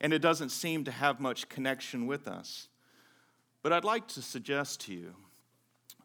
And 0.00 0.14
it 0.14 0.20
doesn't 0.20 0.48
seem 0.48 0.84
to 0.84 0.90
have 0.90 1.20
much 1.20 1.50
connection 1.50 2.06
with 2.06 2.26
us. 2.26 2.68
But 3.62 3.74
I'd 3.74 3.84
like 3.84 4.08
to 4.08 4.22
suggest 4.22 4.80
to 4.86 4.94
you 4.94 5.14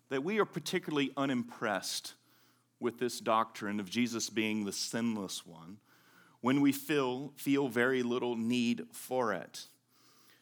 that 0.09 0.25
we 0.25 0.39
are 0.39 0.45
particularly 0.45 1.13
unimpressed 1.15 2.15
with 2.81 2.99
this 2.99 3.21
doctrine 3.21 3.79
of 3.79 3.89
Jesus 3.89 4.29
being 4.29 4.65
the 4.65 4.73
sinless 4.73 5.45
one 5.47 5.77
when 6.41 6.59
we 6.59 6.73
feel, 6.73 7.31
feel 7.37 7.69
very 7.69 8.03
little 8.03 8.35
need 8.35 8.87
for 8.91 9.31
it. 9.31 9.67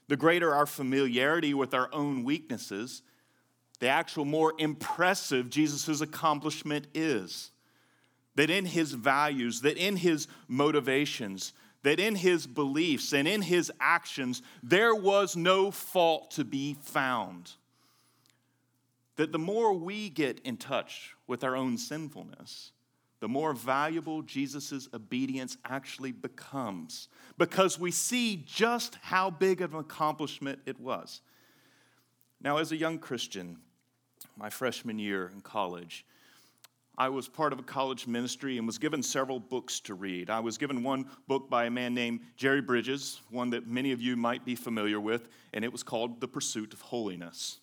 The 0.08 0.18
greater 0.18 0.56
our 0.56 0.66
familiarity 0.66 1.54
with 1.54 1.76
our 1.76 1.94
own 1.94 2.24
weaknesses, 2.24 3.04
the 3.78 3.88
actual 3.88 4.26
more 4.26 4.54
impressive 4.58 5.50
Jesus' 5.50 6.02
accomplishment 6.02 6.88
is. 6.94 7.52
That 8.36 8.50
in 8.50 8.66
his 8.66 8.92
values, 8.92 9.62
that 9.62 9.78
in 9.78 9.98
his 9.98 10.28
motivations, 10.48 11.54
that 11.84 12.00
in 12.00 12.16
his 12.16 12.48
beliefs 12.48 13.14
and 13.14 13.28
in 13.28 13.42
his 13.42 13.72
actions, 13.80 14.42
there 14.64 14.96
was 14.96 15.36
no 15.36 15.72
fault 15.72 16.32
to 16.32 16.44
be 16.44 16.76
found. 16.82 17.52
That 19.16 19.32
the 19.32 19.40
more 19.40 19.74
we 19.74 20.10
get 20.10 20.40
in 20.40 20.58
touch 20.58 21.16
with 21.28 21.44
our 21.44 21.56
own 21.56 21.78
sinfulness, 21.78 22.72
the 23.20 23.30
more 23.30 23.54
valuable 23.54 24.22
Jesus' 24.22 24.90
obedience 24.94 25.58
actually 25.64 26.12
becomes 26.12 27.08
because 27.38 27.80
we 27.80 27.92
see 27.92 28.44
just 28.46 28.98
how 29.02 29.30
big 29.30 29.62
of 29.62 29.74
an 29.74 29.80
accomplishment 29.80 30.60
it 30.66 30.80
was. 30.80 31.22
Now, 32.46 32.58
as 32.58 32.72
a 32.72 32.78
young 32.78 33.00
Christian, 33.00 33.58
my 34.38 34.52
freshman 34.52 35.00
year 35.00 35.32
in 35.34 35.42
college, 35.42 36.06
I 36.96 37.10
was 37.10 37.28
part 37.28 37.52
of 37.54 37.58
a 37.58 37.64
college 37.64 38.06
ministry 38.06 38.60
and 38.60 38.68
was 38.68 38.78
given 38.78 39.02
several 39.02 39.40
books 39.40 39.80
to 39.80 39.96
read. 39.96 40.30
I 40.30 40.42
was 40.42 40.60
given 40.60 40.84
one 40.84 41.08
book 41.28 41.50
by 41.50 41.66
a 41.66 41.72
man 41.72 41.96
named 41.96 42.20
Jerry 42.38 42.62
Bridges, 42.62 43.20
one 43.32 43.50
that 43.50 43.66
many 43.66 43.92
of 43.94 44.00
you 44.00 44.16
might 44.16 44.46
be 44.46 44.54
familiar 44.54 45.00
with, 45.00 45.28
and 45.54 45.66
it 45.66 45.72
was 45.72 45.82
called 45.82 46.22
The 46.22 46.28
Pursuit 46.28 46.72
of 46.72 46.82
Holiness. 46.82 47.62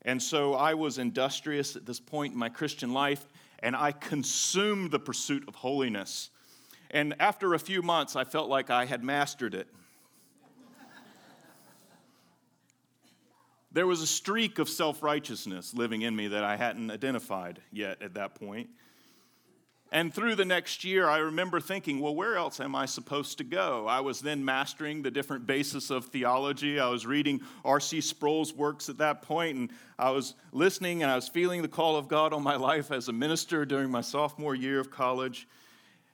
And 0.00 0.22
so 0.22 0.54
I 0.54 0.72
was 0.72 0.96
industrious 0.96 1.76
at 1.76 1.84
this 1.84 2.00
point 2.00 2.32
in 2.32 2.38
my 2.38 2.48
Christian 2.48 2.94
life, 2.94 3.26
and 3.58 3.76
I 3.76 3.92
consumed 3.92 4.90
the 4.90 5.00
pursuit 5.00 5.44
of 5.46 5.54
holiness. 5.54 6.30
And 6.90 7.14
after 7.20 7.52
a 7.52 7.58
few 7.58 7.82
months, 7.82 8.16
I 8.16 8.24
felt 8.24 8.48
like 8.48 8.70
I 8.70 8.86
had 8.86 9.04
mastered 9.04 9.52
it. 9.52 9.68
There 13.74 13.88
was 13.88 14.00
a 14.00 14.06
streak 14.06 14.58
of 14.60 14.68
self 14.68 15.02
righteousness 15.02 15.74
living 15.74 16.02
in 16.02 16.14
me 16.14 16.28
that 16.28 16.44
I 16.44 16.56
hadn't 16.56 16.90
identified 16.90 17.60
yet 17.72 18.00
at 18.00 18.14
that 18.14 18.36
point. 18.36 18.70
And 19.90 20.12
through 20.12 20.36
the 20.36 20.44
next 20.44 20.82
year, 20.82 21.08
I 21.08 21.18
remember 21.18 21.60
thinking, 21.60 22.00
well, 22.00 22.14
where 22.14 22.36
else 22.36 22.58
am 22.58 22.74
I 22.74 22.86
supposed 22.86 23.38
to 23.38 23.44
go? 23.44 23.86
I 23.86 24.00
was 24.00 24.20
then 24.20 24.44
mastering 24.44 25.02
the 25.02 25.10
different 25.10 25.46
basis 25.46 25.90
of 25.90 26.06
theology. 26.06 26.80
I 26.80 26.88
was 26.88 27.06
reading 27.06 27.42
R.C. 27.64 28.00
Sproul's 28.00 28.52
works 28.52 28.88
at 28.88 28.98
that 28.98 29.22
point, 29.22 29.56
and 29.56 29.70
I 29.98 30.10
was 30.10 30.34
listening 30.52 31.02
and 31.02 31.12
I 31.12 31.16
was 31.16 31.28
feeling 31.28 31.62
the 31.62 31.68
call 31.68 31.96
of 31.96 32.08
God 32.08 32.32
on 32.32 32.42
my 32.42 32.56
life 32.56 32.90
as 32.90 33.08
a 33.08 33.12
minister 33.12 33.64
during 33.64 33.90
my 33.90 34.00
sophomore 34.00 34.54
year 34.54 34.80
of 34.80 34.90
college. 34.90 35.46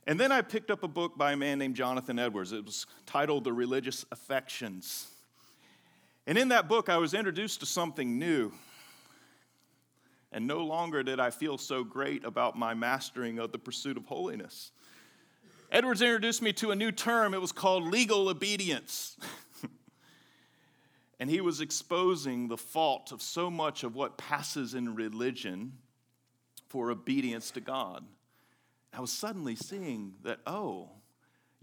And 0.07 0.19
then 0.19 0.33
I 0.33 0.43
picked 0.43 0.71
up 0.71 0.83
a 0.83 0.89
book 0.89 1.17
by 1.17 1.33
a 1.33 1.37
man 1.37 1.59
named 1.59 1.77
Jonathan 1.77 2.19
Edwards. 2.19 2.53
It 2.53 2.65
was 2.65 2.87
titled 3.07 3.45
The 3.45 3.53
Religious 3.53 4.05
Affections. 4.11 5.07
And 6.31 6.39
in 6.39 6.51
that 6.51 6.69
book, 6.69 6.89
I 6.89 6.97
was 6.97 7.13
introduced 7.13 7.59
to 7.59 7.67
something 7.67 8.17
new 8.17 8.53
and 10.31 10.47
no 10.47 10.59
longer 10.59 11.03
did 11.03 11.19
I 11.19 11.31
feel 11.31 11.59
so 11.59 11.83
great 11.83 12.25
about 12.25 12.57
my 12.57 12.73
mastering 12.73 13.41
of 13.41 13.51
the 13.51 13.59
pursuit 13.59 13.97
of 13.97 14.07
holiness. 14.07 14.71
Edwards 15.73 16.03
introduced 16.03 16.41
me 16.41 16.53
to 16.53 16.71
a 16.71 16.77
new 16.77 16.93
term. 16.93 17.35
It 17.35 17.41
was 17.41 17.51
called 17.51 17.83
legal 17.83 18.29
obedience. 18.29 19.17
and 21.19 21.29
he 21.29 21.41
was 21.41 21.61
exposing 21.61 22.47
the 22.47 22.57
fault 22.57 23.11
of 23.11 23.21
so 23.21 23.51
much 23.51 23.83
of 23.83 23.97
what 23.97 24.17
passes 24.17 24.75
in 24.75 24.95
religion 24.95 25.73
for 26.69 26.93
obedience 26.93 27.51
to 27.51 27.61
God. 27.61 28.05
I 28.93 29.01
was 29.01 29.11
suddenly 29.11 29.57
seeing 29.57 30.15
that, 30.23 30.39
oh, 30.47 30.91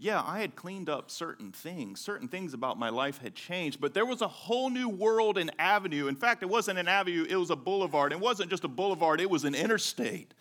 yeah, 0.00 0.22
I 0.24 0.38
had 0.40 0.54
cleaned 0.54 0.88
up 0.88 1.10
certain 1.10 1.50
things. 1.50 2.00
Certain 2.00 2.28
things 2.28 2.54
about 2.54 2.78
my 2.78 2.88
life 2.88 3.18
had 3.18 3.34
changed, 3.34 3.80
but 3.80 3.94
there 3.94 4.06
was 4.06 4.22
a 4.22 4.28
whole 4.28 4.70
new 4.70 4.88
world 4.88 5.36
and 5.36 5.50
avenue. 5.58 6.06
In 6.06 6.14
fact, 6.14 6.42
it 6.44 6.48
wasn't 6.48 6.78
an 6.78 6.86
avenue, 6.86 7.26
it 7.28 7.36
was 7.36 7.50
a 7.50 7.56
boulevard. 7.56 8.12
It 8.12 8.20
wasn't 8.20 8.48
just 8.48 8.62
a 8.62 8.68
boulevard, 8.68 9.20
it 9.20 9.28
was 9.28 9.44
an 9.44 9.56
interstate. 9.56 10.32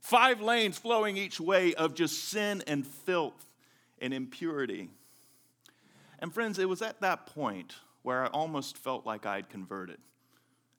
Five 0.00 0.40
lanes 0.40 0.78
flowing 0.78 1.16
each 1.16 1.40
way 1.40 1.74
of 1.74 1.94
just 1.94 2.28
sin 2.28 2.62
and 2.68 2.86
filth 2.86 3.44
and 4.00 4.14
impurity. 4.14 4.90
And 6.20 6.32
friends, 6.32 6.60
it 6.60 6.68
was 6.68 6.80
at 6.80 7.00
that 7.00 7.26
point 7.26 7.74
where 8.02 8.24
I 8.24 8.28
almost 8.28 8.78
felt 8.78 9.04
like 9.04 9.26
I'd 9.26 9.48
converted. 9.48 9.98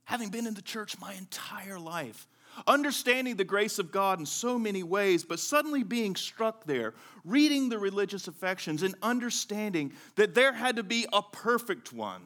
Having 0.06 0.30
been 0.30 0.48
in 0.48 0.54
the 0.54 0.62
church 0.62 0.98
my 1.00 1.14
entire 1.16 1.78
life, 1.78 2.28
understanding 2.68 3.36
the 3.36 3.44
grace 3.44 3.80
of 3.80 3.92
God 3.92 4.20
in 4.20 4.26
so 4.26 4.60
many 4.60 4.84
ways, 4.84 5.24
but 5.24 5.40
suddenly 5.40 5.84
being 5.84 6.16
struck 6.16 6.66
there, 6.66 6.94
reading 7.24 7.70
the 7.70 7.80
religious 7.80 8.28
affections 8.28 8.84
and 8.84 8.96
understanding 9.02 9.94
that 10.16 10.36
there 10.36 10.54
had 10.54 10.76
to 10.76 10.84
be 10.84 11.06
a 11.14 11.22
perfect 11.22 11.94
one. 11.94 12.22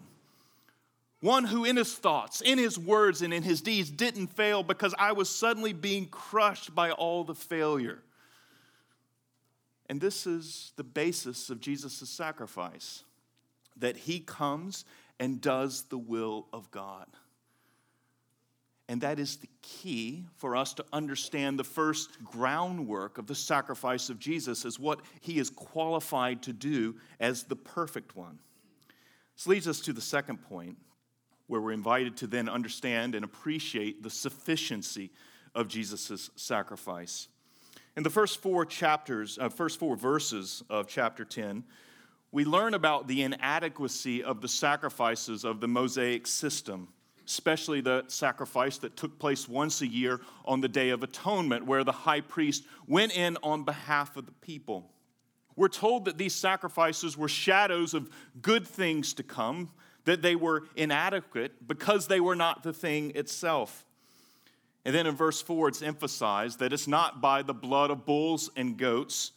One 1.21 1.45
who, 1.45 1.63
in 1.63 1.77
his 1.77 1.93
thoughts, 1.93 2.41
in 2.41 2.57
his 2.57 2.77
words, 2.77 3.21
and 3.21 3.33
in 3.33 3.43
his 3.43 3.61
deeds 3.61 3.89
didn't 3.89 4.27
fail 4.27 4.61
because 4.61 4.93
I 4.99 5.13
was 5.13 5.29
suddenly 5.29 5.71
being 5.71 6.07
crushed 6.07 6.75
by 6.75 6.91
all 6.91 7.23
the 7.23 7.35
failure. 7.35 8.03
And 9.87 10.01
this 10.01 10.27
is 10.27 10.73
the 10.75 10.83
basis 10.83 11.49
of 11.49 11.61
Jesus' 11.61 12.09
sacrifice 12.09 13.03
that 13.77 13.95
he 13.95 14.19
comes 14.19 14.85
and 15.19 15.39
does 15.39 15.83
the 15.83 15.97
will 15.97 16.47
of 16.51 16.69
God. 16.71 17.07
And 18.93 19.01
that 19.01 19.17
is 19.17 19.37
the 19.37 19.49
key 19.63 20.23
for 20.37 20.55
us 20.55 20.75
to 20.75 20.85
understand 20.93 21.57
the 21.57 21.63
first 21.63 22.23
groundwork 22.23 23.17
of 23.17 23.25
the 23.25 23.33
sacrifice 23.33 24.11
of 24.11 24.19
Jesus 24.19 24.65
as 24.65 24.77
what 24.77 24.99
he 25.19 25.39
is 25.39 25.49
qualified 25.49 26.43
to 26.43 26.53
do 26.53 26.97
as 27.19 27.41
the 27.41 27.55
perfect 27.55 28.15
one. 28.15 28.37
This 29.35 29.47
leads 29.47 29.67
us 29.67 29.79
to 29.79 29.93
the 29.93 29.99
second 29.99 30.43
point, 30.43 30.77
where 31.47 31.59
we're 31.59 31.71
invited 31.71 32.17
to 32.17 32.27
then 32.27 32.47
understand 32.47 33.15
and 33.15 33.25
appreciate 33.25 34.03
the 34.03 34.11
sufficiency 34.11 35.09
of 35.55 35.67
Jesus' 35.67 36.29
sacrifice. 36.35 37.29
In 37.97 38.03
the 38.03 38.11
first 38.11 38.43
four 38.43 38.63
chapters, 38.63 39.39
uh, 39.41 39.49
first 39.49 39.79
four 39.79 39.95
verses 39.95 40.61
of 40.69 40.87
chapter 40.87 41.25
10, 41.25 41.63
we 42.31 42.45
learn 42.45 42.75
about 42.75 43.07
the 43.07 43.23
inadequacy 43.23 44.23
of 44.23 44.41
the 44.41 44.47
sacrifices 44.47 45.43
of 45.43 45.61
the 45.61 45.67
Mosaic 45.67 46.27
system 46.27 46.89
especially 47.25 47.81
the 47.81 48.03
sacrifice 48.07 48.77
that 48.79 48.97
took 48.97 49.17
place 49.19 49.47
once 49.47 49.81
a 49.81 49.87
year 49.87 50.21
on 50.45 50.61
the 50.61 50.67
Day 50.67 50.89
of 50.89 51.03
Atonement, 51.03 51.65
where 51.65 51.83
the 51.83 51.91
high 51.91 52.21
priest 52.21 52.63
went 52.87 53.15
in 53.15 53.37
on 53.43 53.63
behalf 53.63 54.17
of 54.17 54.25
the 54.25 54.31
people. 54.33 54.91
We're 55.55 55.67
told 55.67 56.05
that 56.05 56.17
these 56.17 56.33
sacrifices 56.33 57.17
were 57.17 57.27
shadows 57.27 57.93
of 57.93 58.09
good 58.41 58.67
things 58.67 59.13
to 59.15 59.23
come, 59.23 59.71
that 60.05 60.21
they 60.21 60.35
were 60.35 60.63
inadequate 60.75 61.67
because 61.67 62.07
they 62.07 62.19
were 62.19 62.35
not 62.35 62.63
the 62.63 62.73
thing 62.73 63.11
itself. 63.15 63.85
And 64.85 64.93
then 64.93 65.07
in 65.07 65.15
verse 65.15 65.41
4, 65.41 65.69
it's 65.69 65.81
emphasized 65.81 66.59
that 66.59 66.73
it's 66.73 66.87
not 66.87 67.21
by 67.21 67.41
the 67.41 67.53
blood 67.53 67.89
of 67.89 68.05
bulls 68.05 68.49
and 68.55 68.77
goats 68.77 69.31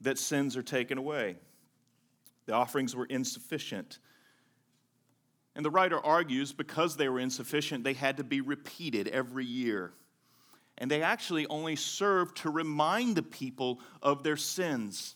that 0.00 0.18
sins 0.18 0.56
are 0.56 0.62
taken 0.62 0.98
away. 0.98 1.36
The 2.46 2.54
offerings 2.54 2.96
were 2.96 3.06
insufficient. 3.06 3.98
And 5.54 5.64
the 5.64 5.70
writer 5.70 5.98
argues 5.98 6.52
because 6.52 6.96
they 6.96 7.08
were 7.08 7.20
insufficient, 7.20 7.84
they 7.84 7.92
had 7.92 8.16
to 8.16 8.24
be 8.24 8.40
repeated 8.40 9.08
every 9.08 9.44
year. 9.44 9.92
And 10.78 10.90
they 10.90 11.02
actually 11.02 11.46
only 11.48 11.76
served 11.76 12.38
to 12.38 12.50
remind 12.50 13.16
the 13.16 13.22
people 13.22 13.80
of 14.02 14.22
their 14.22 14.38
sins. 14.38 15.14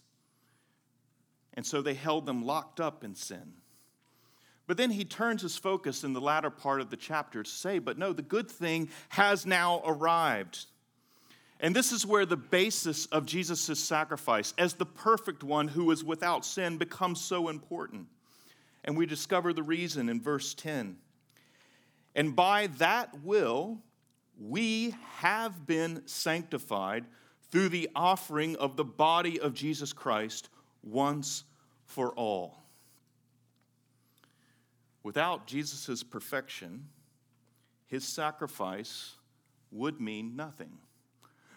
And 1.55 1.65
so 1.65 1.81
they 1.81 1.95
held 1.95 2.27
them 2.27 2.45
locked 2.45 2.81
up 2.81 3.03
in 3.03 3.15
sin. 3.15 3.55
But 4.67 4.77
then 4.77 4.91
he 4.91 5.05
turns 5.05 5.43
his 5.43 5.57
focus 5.57 6.05
in 6.05 6.13
the 6.13 6.21
latter 6.21 6.51
part 6.51 6.81
of 6.81 6.91
the 6.91 6.97
chapter 6.97 7.43
to 7.43 7.51
say, 7.51 7.79
But 7.79 7.99
no, 7.99 8.13
the 8.13 8.23
good 8.23 8.51
thing 8.51 8.91
has 9.11 9.47
now 9.47 9.81
arrived. 9.87 10.67
And 11.61 11.75
this 11.75 11.93
is 11.93 12.05
where 12.05 12.27
the 12.27 12.37
basis 12.37 13.07
of 13.07 13.25
Jesus' 13.25 13.79
sacrifice 13.79 14.53
as 14.59 14.75
the 14.75 14.85
perfect 14.85 15.43
one 15.43 15.69
who 15.69 15.91
is 15.91 16.05
without 16.05 16.45
sin 16.45 16.77
becomes 16.77 17.21
so 17.21 17.49
important. 17.49 18.09
And 18.87 18.97
we 18.97 19.05
discover 19.05 19.53
the 19.53 19.63
reason 19.63 20.09
in 20.09 20.21
verse 20.21 20.55
10. 20.55 20.97
And 22.15 22.35
by 22.35 22.69
that 22.79 23.23
will 23.23 23.79
we 24.39 24.95
have 25.17 25.67
been 25.67 26.03
sanctified 26.07 27.05
through 27.51 27.69
the 27.71 27.89
offering 27.95 28.57
of 28.57 28.77
the 28.77 28.85
body 28.85 29.41
of 29.41 29.55
Jesus 29.55 29.93
Christ 29.93 30.49
once 30.83 31.45
for 31.85 32.13
all. 32.13 32.63
Without 35.03 35.47
Jesus' 35.47 36.03
perfection, 36.03 36.89
his 37.87 38.05
sacrifice 38.05 39.15
would 39.71 40.01
mean 40.01 40.37
nothing. 40.37 40.79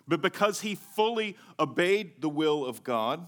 But 0.08 0.22
because 0.22 0.62
he 0.62 0.76
fully 0.76 1.38
obeyed 1.60 2.22
the 2.22 2.30
will 2.30 2.66
of 2.66 2.84
God 2.84 3.28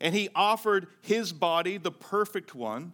and 0.00 0.14
he 0.14 0.28
offered 0.34 0.86
his 1.00 1.32
body, 1.32 1.78
the 1.78 1.90
perfect 1.92 2.54
one, 2.54 2.92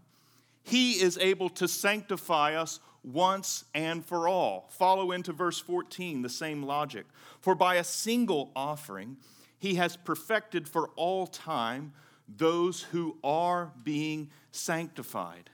he 0.67 0.93
is 1.01 1.17
able 1.19 1.49
to 1.51 1.69
sanctify 1.69 2.55
us 2.55 2.81
once 3.05 3.65
and 3.73 4.05
for 4.05 4.27
all. 4.27 4.69
Follow 4.71 5.13
into 5.13 5.33
verse 5.33 5.61
14, 5.61 6.23
the 6.23 6.29
same 6.29 6.65
logic. 6.65 7.07
For 7.41 7.55
by 7.55 7.77
a 7.77 7.85
single 7.85 8.51
offering, 8.57 9.17
he 9.59 9.77
has 9.77 9.97
perfected 9.97 10.69
for 10.69 10.89
all 10.97 11.29
time 11.29 11.93
those 12.29 12.83
who 12.83 13.17
are 13.23 13.73
being 13.85 14.29
sanctified. 14.51 15.51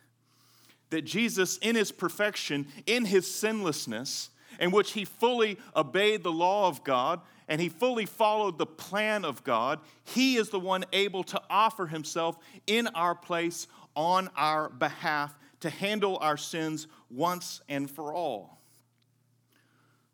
That 0.89 1.03
Jesus, 1.03 1.59
in 1.59 1.77
his 1.77 1.93
perfection, 1.93 2.67
in 2.87 3.05
his 3.05 3.33
sinlessness, 3.33 4.31
in 4.59 4.71
which 4.71 4.93
he 4.93 5.05
fully 5.05 5.59
obeyed 5.77 6.23
the 6.23 6.33
law 6.33 6.69
of 6.69 6.85
God 6.85 7.21
and 7.49 7.61
he 7.61 7.69
fully 7.69 8.07
followed 8.07 8.57
the 8.57 8.67
plan 8.67 9.27
of 9.27 9.45
God, 9.45 9.81
he 10.05 10.37
is 10.37 10.49
the 10.49 10.61
one 10.61 10.85
able 10.93 11.25
to 11.25 11.43
offer 11.51 11.87
himself 11.87 12.39
in 12.67 12.87
our 12.89 13.15
place 13.15 13.67
on 13.95 14.31
our 14.37 14.69
behalf 14.69 15.37
to 15.61 15.71
handle 15.71 16.19
our 16.21 16.37
sins 16.37 16.87
once 17.11 17.61
and 17.69 17.91
for 17.91 18.13
all. 18.13 18.59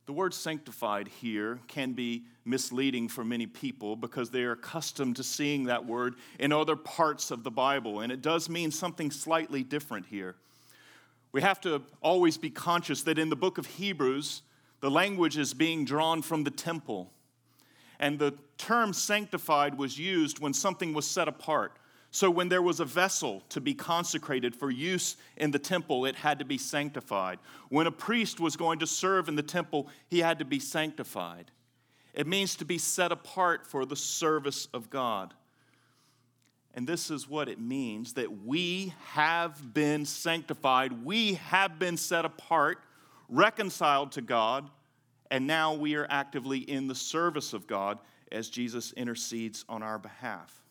The 0.06 0.12
word 0.12 0.32
sanctified 0.32 1.08
here 1.08 1.60
can 1.68 1.92
be 1.92 2.24
misleading 2.44 3.08
for 3.08 3.24
many 3.24 3.46
people 3.46 3.94
because 3.94 4.30
they 4.30 4.42
are 4.42 4.52
accustomed 4.52 5.16
to 5.16 5.22
seeing 5.22 5.64
that 5.64 5.84
word 5.84 6.14
in 6.38 6.50
other 6.50 6.76
parts 6.76 7.30
of 7.30 7.44
the 7.44 7.50
Bible, 7.50 8.00
and 8.00 8.10
it 8.10 8.22
does 8.22 8.48
mean 8.48 8.70
something 8.70 9.10
slightly 9.10 9.62
different 9.62 10.06
here. 10.06 10.36
We 11.32 11.42
have 11.42 11.60
to 11.60 11.82
always 12.00 12.38
be 12.38 12.48
conscious 12.48 13.02
that 13.02 13.18
in 13.18 13.28
the 13.28 13.36
book 13.36 13.58
of 13.58 13.66
Hebrews, 13.66 14.42
the 14.80 14.90
language 14.90 15.36
is 15.36 15.52
being 15.52 15.84
drawn 15.84 16.22
from 16.22 16.44
the 16.44 16.50
temple. 16.50 17.12
And 18.00 18.18
the 18.18 18.34
term 18.56 18.92
sanctified 18.92 19.76
was 19.76 19.98
used 19.98 20.38
when 20.38 20.54
something 20.54 20.94
was 20.94 21.06
set 21.06 21.28
apart. 21.28 21.77
So, 22.10 22.30
when 22.30 22.48
there 22.48 22.62
was 22.62 22.80
a 22.80 22.86
vessel 22.86 23.42
to 23.50 23.60
be 23.60 23.74
consecrated 23.74 24.56
for 24.56 24.70
use 24.70 25.16
in 25.36 25.50
the 25.50 25.58
temple, 25.58 26.06
it 26.06 26.14
had 26.14 26.38
to 26.38 26.44
be 26.44 26.56
sanctified. 26.56 27.38
When 27.68 27.86
a 27.86 27.92
priest 27.92 28.40
was 28.40 28.56
going 28.56 28.78
to 28.78 28.86
serve 28.86 29.28
in 29.28 29.36
the 29.36 29.42
temple, 29.42 29.88
he 30.08 30.20
had 30.20 30.38
to 30.38 30.46
be 30.46 30.58
sanctified. 30.58 31.50
It 32.14 32.26
means 32.26 32.56
to 32.56 32.64
be 32.64 32.78
set 32.78 33.12
apart 33.12 33.66
for 33.66 33.84
the 33.84 33.94
service 33.94 34.68
of 34.72 34.88
God. 34.88 35.34
And 36.74 36.86
this 36.86 37.10
is 37.10 37.28
what 37.28 37.48
it 37.48 37.60
means 37.60 38.14
that 38.14 38.44
we 38.44 38.94
have 39.12 39.74
been 39.74 40.06
sanctified, 40.06 41.04
we 41.04 41.34
have 41.34 41.78
been 41.78 41.96
set 41.96 42.24
apart, 42.24 42.78
reconciled 43.28 44.12
to 44.12 44.22
God, 44.22 44.70
and 45.30 45.46
now 45.46 45.74
we 45.74 45.94
are 45.96 46.06
actively 46.08 46.58
in 46.58 46.86
the 46.86 46.94
service 46.94 47.52
of 47.52 47.66
God 47.66 47.98
as 48.32 48.48
Jesus 48.48 48.92
intercedes 48.92 49.64
on 49.68 49.82
our 49.82 49.98
behalf. 49.98 50.62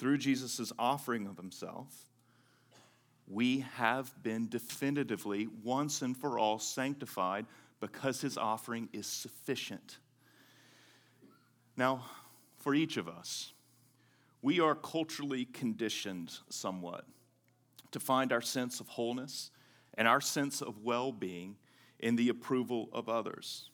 Through 0.00 0.16
Jesus' 0.16 0.72
offering 0.78 1.26
of 1.26 1.36
himself, 1.36 2.06
we 3.28 3.66
have 3.74 4.10
been 4.22 4.48
definitively, 4.48 5.46
once 5.62 6.00
and 6.00 6.16
for 6.16 6.38
all, 6.38 6.58
sanctified 6.58 7.44
because 7.80 8.22
his 8.22 8.38
offering 8.38 8.88
is 8.94 9.06
sufficient. 9.06 9.98
Now, 11.76 12.06
for 12.60 12.74
each 12.74 12.96
of 12.96 13.08
us, 13.08 13.52
we 14.40 14.58
are 14.58 14.74
culturally 14.74 15.44
conditioned 15.44 16.32
somewhat 16.48 17.04
to 17.90 18.00
find 18.00 18.32
our 18.32 18.40
sense 18.40 18.80
of 18.80 18.88
wholeness 18.88 19.50
and 19.98 20.08
our 20.08 20.22
sense 20.22 20.62
of 20.62 20.82
well 20.82 21.12
being 21.12 21.56
in 21.98 22.16
the 22.16 22.30
approval 22.30 22.88
of 22.94 23.10
others. 23.10 23.68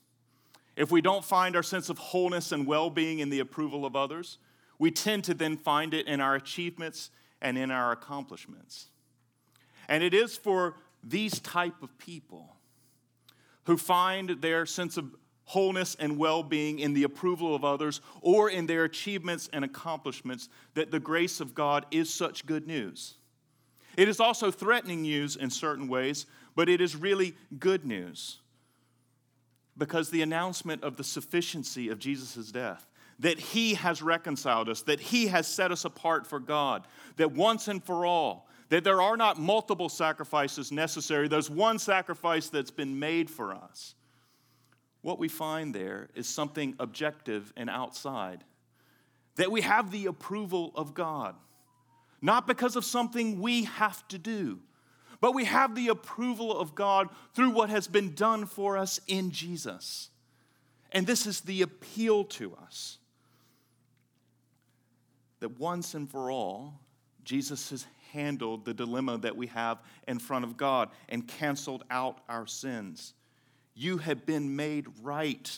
If 0.75 0.91
we 0.91 1.01
don't 1.01 1.25
find 1.25 1.55
our 1.55 1.63
sense 1.63 1.89
of 1.89 1.99
wholeness 1.99 2.51
and 2.51 2.67
well 2.67 2.91
being 2.91 3.21
in 3.21 3.31
the 3.31 3.39
approval 3.39 3.87
of 3.87 3.95
others, 3.95 4.39
we 4.79 4.91
tend 4.91 5.25
to 5.25 5.35
then 5.35 5.57
find 5.57 5.95
it 5.95 6.07
in 6.07 6.21
our 6.21 6.35
achievements 6.35 7.11
and 7.41 7.57
in 7.57 7.71
our 7.71 7.93
accomplishments. 7.93 8.89
And 9.89 10.03
it 10.03 10.15
is 10.15 10.37
for 10.37 10.77
these 11.03 11.41
type 11.41 11.83
of 11.83 11.97
people 11.99 12.57
who 13.65 13.77
find 13.77 14.31
their 14.41 14.67
sense 14.67 14.97
of 14.97 15.15
wholeness 15.45 15.97
and 15.99 16.19
well 16.19 16.43
being 16.43 16.81
in 16.81 16.93
the 16.93 17.05
approval 17.05 17.55
of 17.55 17.65
others 17.65 18.01
or 18.21 18.51
in 18.51 18.67
their 18.67 18.85
achievements 18.85 19.49
and 19.53 19.65
accomplishments 19.65 20.49
that 20.75 20.91
the 20.91 21.01
grace 21.01 21.41
of 21.41 21.55
God 21.55 21.87
is 21.91 22.13
such 22.13 22.47
good 22.47 22.67
news. 22.67 23.15
It 23.97 24.09
is 24.09 24.21
also 24.21 24.51
threatening 24.51 25.03
news 25.03 25.37
in 25.37 25.51
certain 25.51 25.89
ways, 25.89 26.27
but 26.55 26.69
it 26.69 26.81
is 26.81 26.97
really 26.97 27.35
good 27.59 27.85
news 27.85 28.41
because 29.79 30.11
the 30.11 30.23
announcement 30.23 30.83
of 30.83 30.97
the 30.97 31.05
sufficiency 31.05 31.89
of 31.89 31.99
Jesus' 31.99 32.51
death, 32.51 32.87
that 33.19 33.39
he 33.39 33.75
has 33.75 34.03
reconciled 34.03 34.69
us, 34.69 34.83
that 34.83 35.01
he 35.01 35.29
has 35.29 35.47
set 35.47 35.73
us 35.73 35.85
apart 35.85 36.27
for 36.27 36.39
God, 36.39 36.87
that 37.17 37.33
once 37.33 37.69
and 37.69 37.83
for 37.83 38.05
all, 38.05 38.49
that 38.69 38.85
there 38.85 39.01
are 39.01 39.17
not 39.17 39.39
multiple 39.39 39.89
sacrifices 39.89 40.73
necessary, 40.73 41.29
there's 41.29 41.51
one 41.51 41.79
sacrifice 41.79 42.49
that's 42.49 42.71
been 42.71 42.99
made 42.99 43.31
for 43.31 43.55
us. 43.55 43.95
What 45.03 45.19
we 45.19 45.29
find 45.29 45.75
there 45.75 46.09
is 46.15 46.27
something 46.27 46.75
objective 46.79 47.53
and 47.57 47.71
outside, 47.71 48.45
that 49.37 49.53
we 49.53 49.61
have 49.61 49.91
the 49.91 50.07
approval 50.07 50.73
of 50.75 50.95
God 50.95 51.37
not 52.21 52.47
because 52.47 52.77
of 52.77 52.85
something 52.85 53.41
we 53.41 53.65
have 53.65 54.07
to 54.09 54.19
do, 54.19 54.59
but 55.21 55.35
we 55.35 55.45
have 55.45 55.75
the 55.75 55.89
approval 55.89 56.59
of 56.59 56.75
God 56.75 57.09
through 57.35 57.51
what 57.51 57.71
has 57.71 57.87
been 57.87 58.15
done 58.15 58.47
for 58.47 58.77
us 58.77 59.01
in 59.07 59.31
Jesus. 59.31 60.11
And 60.93 61.07
this 61.07 61.27
is 61.27 61.43
the 61.43 61.63
appeal 61.63 62.25
to 62.25 62.55
us 62.55 62.99
that 65.47 65.61
once 65.61 65.95
and 65.95 66.11
for 66.11 66.29
all, 66.29 66.75
Jesus 67.23 67.71
has 67.71 67.87
handled 68.11 68.65
the 68.65 68.75
dilemma 68.75 69.17
that 69.19 69.37
we 69.37 69.47
have 69.47 69.79
in 70.09 70.19
front 70.19 70.45
of 70.45 70.57
God 70.57 70.89
and 71.09 71.25
canceled 71.25 71.85
out 71.89 72.19
our 72.29 72.49
sins. 72.49 73.15
You 73.73 73.99
have 73.99 74.27
been 74.27 74.57
made 74.57 74.87
right 75.03 75.57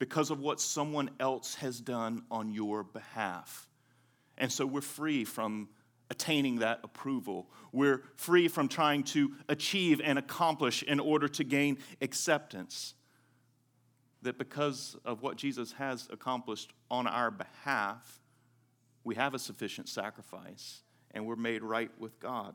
because 0.00 0.32
of 0.32 0.40
what 0.40 0.60
someone 0.60 1.10
else 1.20 1.54
has 1.54 1.80
done 1.80 2.24
on 2.28 2.52
your 2.52 2.82
behalf. 2.82 3.68
And 4.36 4.50
so 4.50 4.66
we're 4.66 4.80
free 4.80 5.24
from 5.24 5.68
attaining 6.10 6.56
that 6.56 6.80
approval. 6.82 7.46
We're 7.70 8.02
free 8.16 8.48
from 8.48 8.66
trying 8.66 9.04
to 9.04 9.30
achieve 9.48 10.00
and 10.02 10.18
accomplish 10.18 10.82
in 10.82 10.98
order 10.98 11.28
to 11.28 11.44
gain 11.44 11.78
acceptance. 12.00 12.94
That 14.22 14.38
because 14.38 14.96
of 15.04 15.22
what 15.22 15.36
Jesus 15.36 15.70
has 15.74 16.08
accomplished 16.10 16.72
on 16.90 17.06
our 17.06 17.30
behalf, 17.30 18.20
we 19.04 19.14
have 19.14 19.34
a 19.34 19.38
sufficient 19.38 19.88
sacrifice 19.88 20.82
and 21.12 21.26
we're 21.26 21.36
made 21.36 21.62
right 21.62 21.90
with 21.98 22.18
God. 22.18 22.54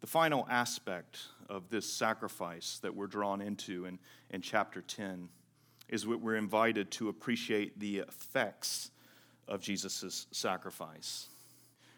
The 0.00 0.06
final 0.06 0.46
aspect 0.48 1.18
of 1.48 1.70
this 1.70 1.90
sacrifice 1.90 2.78
that 2.82 2.94
we're 2.94 3.08
drawn 3.08 3.40
into 3.40 3.86
in, 3.86 3.98
in 4.30 4.42
chapter 4.42 4.80
10 4.80 5.28
is 5.88 6.06
what 6.06 6.20
we're 6.20 6.36
invited 6.36 6.90
to 6.92 7.08
appreciate 7.08 7.80
the 7.80 7.98
effects 7.98 8.90
of 9.48 9.60
Jesus' 9.60 10.26
sacrifice. 10.30 11.28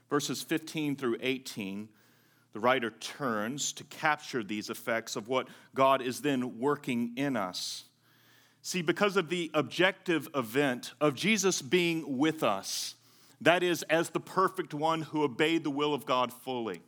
Verses 0.09 0.43
15 0.43 0.97
through 0.97 1.19
18, 1.21 1.89
the 2.53 2.61
writer 2.61 2.91
turns 2.91 3.73
to 3.75 3.85
capture 3.85 4.43
these 4.43 4.71
effects 4.71 5.15
of 5.17 5.29
what 5.29 5.49
God 5.75 6.01
is 6.01 6.21
then 6.21 6.59
working 6.59 7.13
in 7.17 7.37
us. 7.37 7.85
See, 8.63 8.83
because 8.83 9.17
of 9.17 9.29
the 9.29 9.51
objective 9.55 10.29
event 10.35 10.93
of 11.01 11.15
Jesus 11.15 11.63
being 11.63 12.19
with 12.19 12.43
us, 12.43 12.95
that 13.41 13.63
is, 13.63 13.83
as 13.85 14.11
the 14.11 14.21
perfect 14.21 14.75
one 14.75 15.03
who 15.03 15.23
obeyed 15.23 15.65
the 15.65 15.71
will 15.71 15.95
of 15.95 16.05
God 16.05 16.33
fully, 16.33 16.83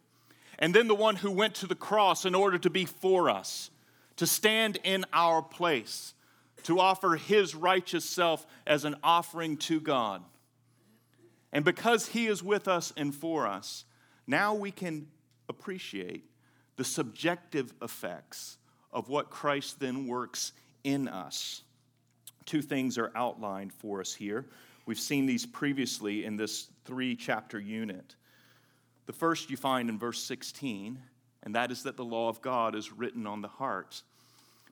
and 0.59 0.75
then 0.75 0.87
the 0.87 0.95
one 0.95 1.17
who 1.17 1.31
went 1.31 1.55
to 1.57 1.67
the 1.67 1.75
cross 1.75 2.25
in 2.27 2.35
order 2.35 2.59
to 2.59 2.71
be 2.71 2.85
for 2.85 3.31
us, 3.31 3.71
to 4.17 4.27
stand 4.27 4.79
in 4.85 5.05
our 5.13 5.41
place, 5.41 6.13
to 6.65 6.79
offer 6.79 7.17
his 7.17 7.55
righteous 7.55 8.05
self 8.05 8.47
as 8.67 8.85
an 8.85 8.97
offering 9.03 9.57
to 9.57 9.81
God. 9.81 10.23
And 11.53 11.65
because 11.65 12.09
He 12.09 12.27
is 12.27 12.43
with 12.43 12.67
us 12.67 12.93
and 12.97 13.15
for 13.15 13.47
us, 13.47 13.85
now 14.27 14.55
we 14.55 14.71
can 14.71 15.09
appreciate 15.49 16.25
the 16.77 16.85
subjective 16.85 17.75
effects 17.83 18.57
of 18.93 19.09
what 19.09 19.31
Christ 19.31 19.79
then 19.79 20.07
works 20.07 20.53
in 20.85 21.09
us. 21.09 21.63
Two 22.45 22.63
things 22.63 22.99
are 22.99 23.13
outlined 23.15 23.73
for 23.73 24.01
us 24.01 24.15
here. 24.15 24.47
We've 24.87 24.99
seen 24.99 25.27
these 25.27 25.47
previously 25.47 26.25
in 26.25 26.37
this 26.37 26.69
three 26.85 27.15
chapter 27.15 27.59
unit. 27.59 28.17
The 29.07 29.13
first 29.13 29.51
you 29.51 29.57
find 29.57 29.89
in 29.89 29.99
verse 29.99 30.23
16 30.23 30.99
and 31.43 31.55
that 31.55 31.71
is 31.71 31.83
that 31.83 31.97
the 31.97 32.05
law 32.05 32.29
of 32.29 32.41
God 32.41 32.75
is 32.75 32.93
written 32.93 33.27
on 33.27 33.43
the 33.43 33.49
heart. 33.49 34.03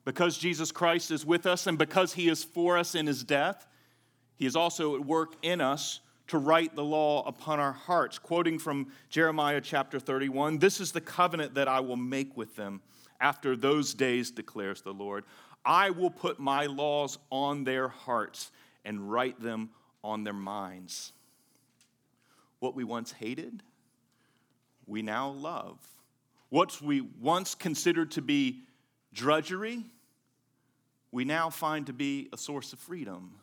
Because 0.05 0.39
Jesus 0.39 0.73
Christ 0.73 1.11
is 1.11 1.27
with 1.27 1.47
us 1.47 1.67
and 1.67 1.77
because 1.77 2.15
he 2.15 2.29
is 2.29 2.45
for 2.45 2.79
us 2.79 2.95
in 2.95 3.07
his 3.07 3.25
death, 3.25 3.67
he 4.37 4.47
is 4.47 4.57
also 4.57 4.95
at 4.95 5.05
work 5.05 5.35
in 5.43 5.61
us 5.61 6.01
to 6.29 6.39
write 6.39 6.77
the 6.77 6.85
law 6.85 7.27
upon 7.27 7.59
our 7.59 7.73
hearts. 7.73 8.19
Quoting 8.19 8.59
from 8.59 8.93
Jeremiah 9.09 9.61
chapter 9.61 9.99
31 9.99 10.59
This 10.59 10.81
is 10.81 10.93
the 10.93 11.01
covenant 11.01 11.55
that 11.55 11.69
I 11.69 11.81
will 11.81 11.97
make 11.97 12.37
with 12.37 12.57
them 12.57 12.81
after 13.21 13.57
those 13.57 13.93
days, 13.93 14.31
declares 14.31 14.81
the 14.81 14.95
Lord. 14.95 15.25
I 15.65 15.91
will 15.91 16.11
put 16.11 16.39
my 16.39 16.67
laws 16.67 17.19
on 17.31 17.65
their 17.65 17.89
hearts 17.89 18.51
and 18.85 19.11
write 19.11 19.41
them 19.41 19.71
on 20.03 20.25
their 20.25 20.33
minds. 20.33 21.13
What 22.61 22.75
we 22.75 22.85
once 22.85 23.13
hated, 23.13 23.63
we 24.87 25.03
now 25.03 25.31
love. 25.31 25.79
What 26.49 26.81
we 26.81 27.01
once 27.01 27.55
considered 27.55 28.11
to 28.13 28.23
be 28.23 28.63
drudgery, 29.13 29.85
we 31.13 31.25
now 31.25 31.51
find 31.51 31.87
to 31.87 31.93
be 31.93 32.29
a 32.33 32.37
source 32.37 32.73
of 32.73 32.79
freedom. 32.79 33.37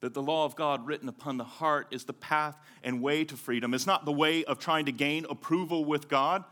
That 0.00 0.12
the 0.12 0.22
law 0.22 0.44
of 0.44 0.54
God 0.54 0.86
written 0.86 1.08
upon 1.08 1.38
the 1.38 1.44
heart 1.44 1.88
is 1.90 2.04
the 2.04 2.12
path 2.12 2.56
and 2.82 3.00
way 3.00 3.24
to 3.24 3.36
freedom. 3.36 3.72
It's 3.72 3.86
not 3.86 4.04
the 4.04 4.12
way 4.12 4.44
of 4.44 4.58
trying 4.58 4.84
to 4.86 4.92
gain 4.92 5.24
approval 5.30 5.84
with 5.84 6.08
God, 6.08 6.44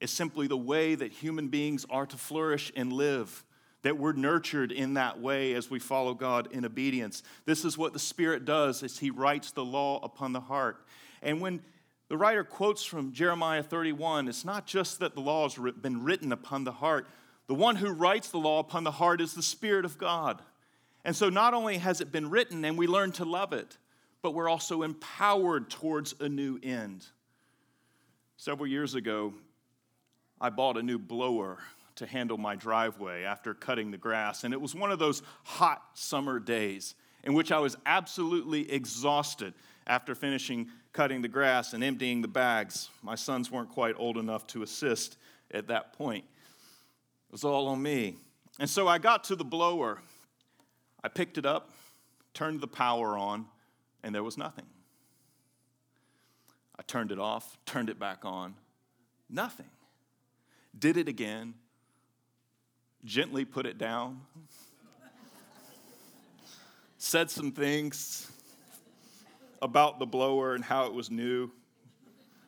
it's 0.00 0.12
simply 0.12 0.46
the 0.46 0.56
way 0.56 0.94
that 0.94 1.12
human 1.12 1.48
beings 1.48 1.86
are 1.88 2.04
to 2.04 2.16
flourish 2.18 2.70
and 2.76 2.92
live. 2.92 3.42
That 3.84 3.96
we're 3.96 4.12
nurtured 4.12 4.72
in 4.72 4.94
that 4.94 5.20
way 5.20 5.54
as 5.54 5.70
we 5.70 5.78
follow 5.78 6.12
God 6.12 6.48
in 6.52 6.64
obedience. 6.64 7.22
This 7.46 7.64
is 7.64 7.78
what 7.78 7.92
the 7.92 7.98
Spirit 7.98 8.44
does 8.44 8.82
as 8.82 8.98
He 8.98 9.10
writes 9.10 9.52
the 9.52 9.64
law 9.64 10.00
upon 10.02 10.32
the 10.32 10.40
heart. 10.40 10.84
And 11.22 11.40
when 11.40 11.62
the 12.08 12.16
writer 12.16 12.44
quotes 12.44 12.84
from 12.84 13.12
Jeremiah 13.12 13.62
31, 13.62 14.28
it's 14.28 14.44
not 14.44 14.66
just 14.66 15.00
that 15.00 15.14
the 15.14 15.20
law 15.20 15.48
has 15.48 15.72
been 15.80 16.02
written 16.02 16.32
upon 16.32 16.64
the 16.64 16.72
heart, 16.72 17.06
the 17.46 17.54
one 17.54 17.76
who 17.76 17.90
writes 17.90 18.28
the 18.28 18.38
law 18.38 18.58
upon 18.58 18.84
the 18.84 18.90
heart 18.90 19.20
is 19.20 19.34
the 19.34 19.42
Spirit 19.42 19.84
of 19.84 19.98
God. 19.98 20.42
And 21.04 21.14
so 21.14 21.28
not 21.28 21.54
only 21.54 21.78
has 21.78 22.00
it 22.00 22.10
been 22.10 22.30
written 22.30 22.64
and 22.64 22.78
we 22.78 22.86
learn 22.86 23.12
to 23.12 23.24
love 23.24 23.52
it, 23.52 23.76
but 24.22 24.32
we're 24.32 24.48
also 24.48 24.82
empowered 24.82 25.68
towards 25.68 26.14
a 26.20 26.28
new 26.28 26.58
end. 26.62 27.06
Several 28.38 28.66
years 28.66 28.94
ago, 28.94 29.34
I 30.40 30.48
bought 30.48 30.78
a 30.78 30.82
new 30.82 30.98
blower 30.98 31.58
to 31.96 32.06
handle 32.06 32.38
my 32.38 32.56
driveway 32.56 33.22
after 33.22 33.54
cutting 33.54 33.90
the 33.90 33.98
grass, 33.98 34.44
and 34.44 34.52
it 34.52 34.60
was 34.60 34.74
one 34.74 34.90
of 34.90 34.98
those 34.98 35.22
hot 35.44 35.82
summer 35.94 36.38
days 36.38 36.94
in 37.22 37.34
which 37.34 37.50
I 37.50 37.58
was 37.58 37.76
absolutely 37.86 38.70
exhausted 38.70 39.54
after 39.86 40.14
finishing 40.14 40.68
cutting 40.92 41.22
the 41.22 41.28
grass 41.28 41.72
and 41.72 41.82
emptying 41.82 42.22
the 42.22 42.28
bags. 42.28 42.88
My 43.02 43.14
sons 43.14 43.50
weren't 43.50 43.70
quite 43.70 43.94
old 43.98 44.16
enough 44.16 44.46
to 44.48 44.62
assist 44.62 45.16
at 45.50 45.68
that 45.68 45.92
point 45.92 46.24
It 46.24 47.32
was 47.32 47.44
all 47.44 47.68
on 47.68 47.82
me. 47.82 48.16
And 48.58 48.70
so 48.70 48.86
I 48.86 48.98
got 48.98 49.24
to 49.24 49.36
the 49.36 49.44
blower. 49.44 50.00
I 51.02 51.08
picked 51.08 51.38
it 51.38 51.46
up, 51.46 51.70
turned 52.32 52.60
the 52.60 52.68
power 52.68 53.16
on, 53.18 53.46
and 54.02 54.14
there 54.14 54.22
was 54.22 54.38
nothing. 54.38 54.66
I 56.78 56.82
turned 56.82 57.12
it 57.12 57.18
off, 57.18 57.56
turned 57.66 57.90
it 57.90 57.98
back 57.98 58.24
on, 58.24 58.54
nothing. 59.28 59.70
Did 60.76 60.96
it 60.96 61.08
again, 61.08 61.54
gently 63.04 63.44
put 63.44 63.66
it 63.66 63.78
down, 63.78 64.20
said 66.98 67.30
some 67.30 67.52
things 67.52 68.30
about 69.60 69.98
the 69.98 70.06
blower 70.06 70.54
and 70.54 70.64
how 70.64 70.86
it 70.86 70.92
was 70.92 71.10
new 71.10 71.50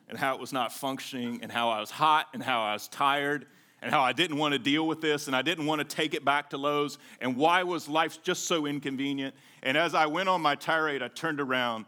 and 0.09 0.17
how 0.17 0.33
it 0.33 0.39
was 0.39 0.53
not 0.53 0.71
functioning 0.71 1.39
and 1.41 1.51
how 1.51 1.69
I 1.69 1.79
was 1.79 1.91
hot 1.91 2.27
and 2.33 2.41
how 2.41 2.61
I 2.61 2.73
was 2.73 2.87
tired 2.87 3.45
and 3.81 3.91
how 3.91 4.01
I 4.01 4.13
didn't 4.13 4.37
want 4.37 4.53
to 4.53 4.59
deal 4.59 4.87
with 4.87 5.01
this 5.01 5.27
and 5.27 5.35
I 5.35 5.41
didn't 5.41 5.65
want 5.65 5.79
to 5.79 5.95
take 5.95 6.13
it 6.13 6.25
back 6.25 6.49
to 6.51 6.57
Lowe's 6.57 6.97
and 7.21 7.35
why 7.35 7.63
was 7.63 7.87
life 7.87 8.23
just 8.23 8.45
so 8.45 8.65
inconvenient. 8.65 9.35
And 9.61 9.77
as 9.77 9.93
I 9.93 10.05
went 10.07 10.29
on 10.29 10.41
my 10.41 10.55
tirade, 10.55 11.03
I 11.03 11.07
turned 11.09 11.39
around 11.39 11.85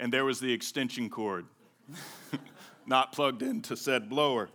and 0.00 0.12
there 0.12 0.24
was 0.24 0.40
the 0.40 0.52
extension 0.52 1.10
cord 1.10 1.46
not 2.86 3.12
plugged 3.12 3.42
into 3.42 3.76
said 3.76 4.08
blower. 4.08 4.48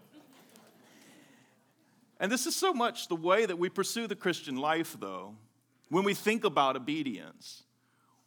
And 2.19 2.31
this 2.31 2.45
is 2.45 2.55
so 2.55 2.73
much 2.73 3.07
the 3.07 3.15
way 3.15 3.45
that 3.45 3.57
we 3.57 3.69
pursue 3.69 4.07
the 4.07 4.15
Christian 4.15 4.57
life, 4.57 4.97
though, 4.99 5.35
when 5.89 6.03
we 6.03 6.13
think 6.13 6.43
about 6.43 6.75
obedience. 6.75 7.63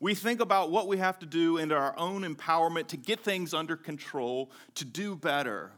We 0.01 0.15
think 0.15 0.41
about 0.41 0.71
what 0.71 0.89
we 0.89 0.97
have 0.97 1.19
to 1.21 1.27
do 1.27 1.59
in 1.59 1.71
our 1.71 1.97
own 1.97 2.23
empowerment 2.23 2.89
to 2.89 2.97
get 2.97 3.21
things 3.21 3.55
under 3.55 3.77
control, 3.77 4.51
to 4.75 4.85
do 4.85 5.15
better. 5.15 5.71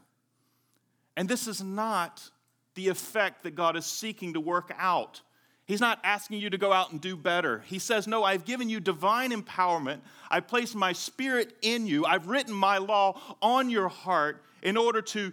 And 1.16 1.28
this 1.28 1.46
is 1.46 1.62
not 1.62 2.30
the 2.74 2.88
effect 2.88 3.42
that 3.42 3.54
God 3.54 3.76
is 3.76 3.84
seeking 3.84 4.32
to 4.32 4.40
work 4.40 4.72
out. 4.78 5.20
He's 5.66 5.80
not 5.80 5.98
asking 6.04 6.40
you 6.40 6.50
to 6.50 6.58
go 6.58 6.72
out 6.72 6.92
and 6.92 7.00
do 7.00 7.16
better. 7.16 7.62
He 7.66 7.78
says, 7.78 8.06
No, 8.06 8.22
I've 8.22 8.44
given 8.44 8.68
you 8.68 8.80
divine 8.80 9.30
empowerment. 9.30 10.00
I've 10.30 10.46
placed 10.46 10.74
my 10.74 10.92
spirit 10.92 11.54
in 11.62 11.86
you. 11.86 12.04
I've 12.04 12.26
written 12.26 12.54
my 12.54 12.78
law 12.78 13.20
on 13.40 13.70
your 13.70 13.88
heart 13.88 14.42
in 14.62 14.76
order 14.76 15.00
to 15.02 15.32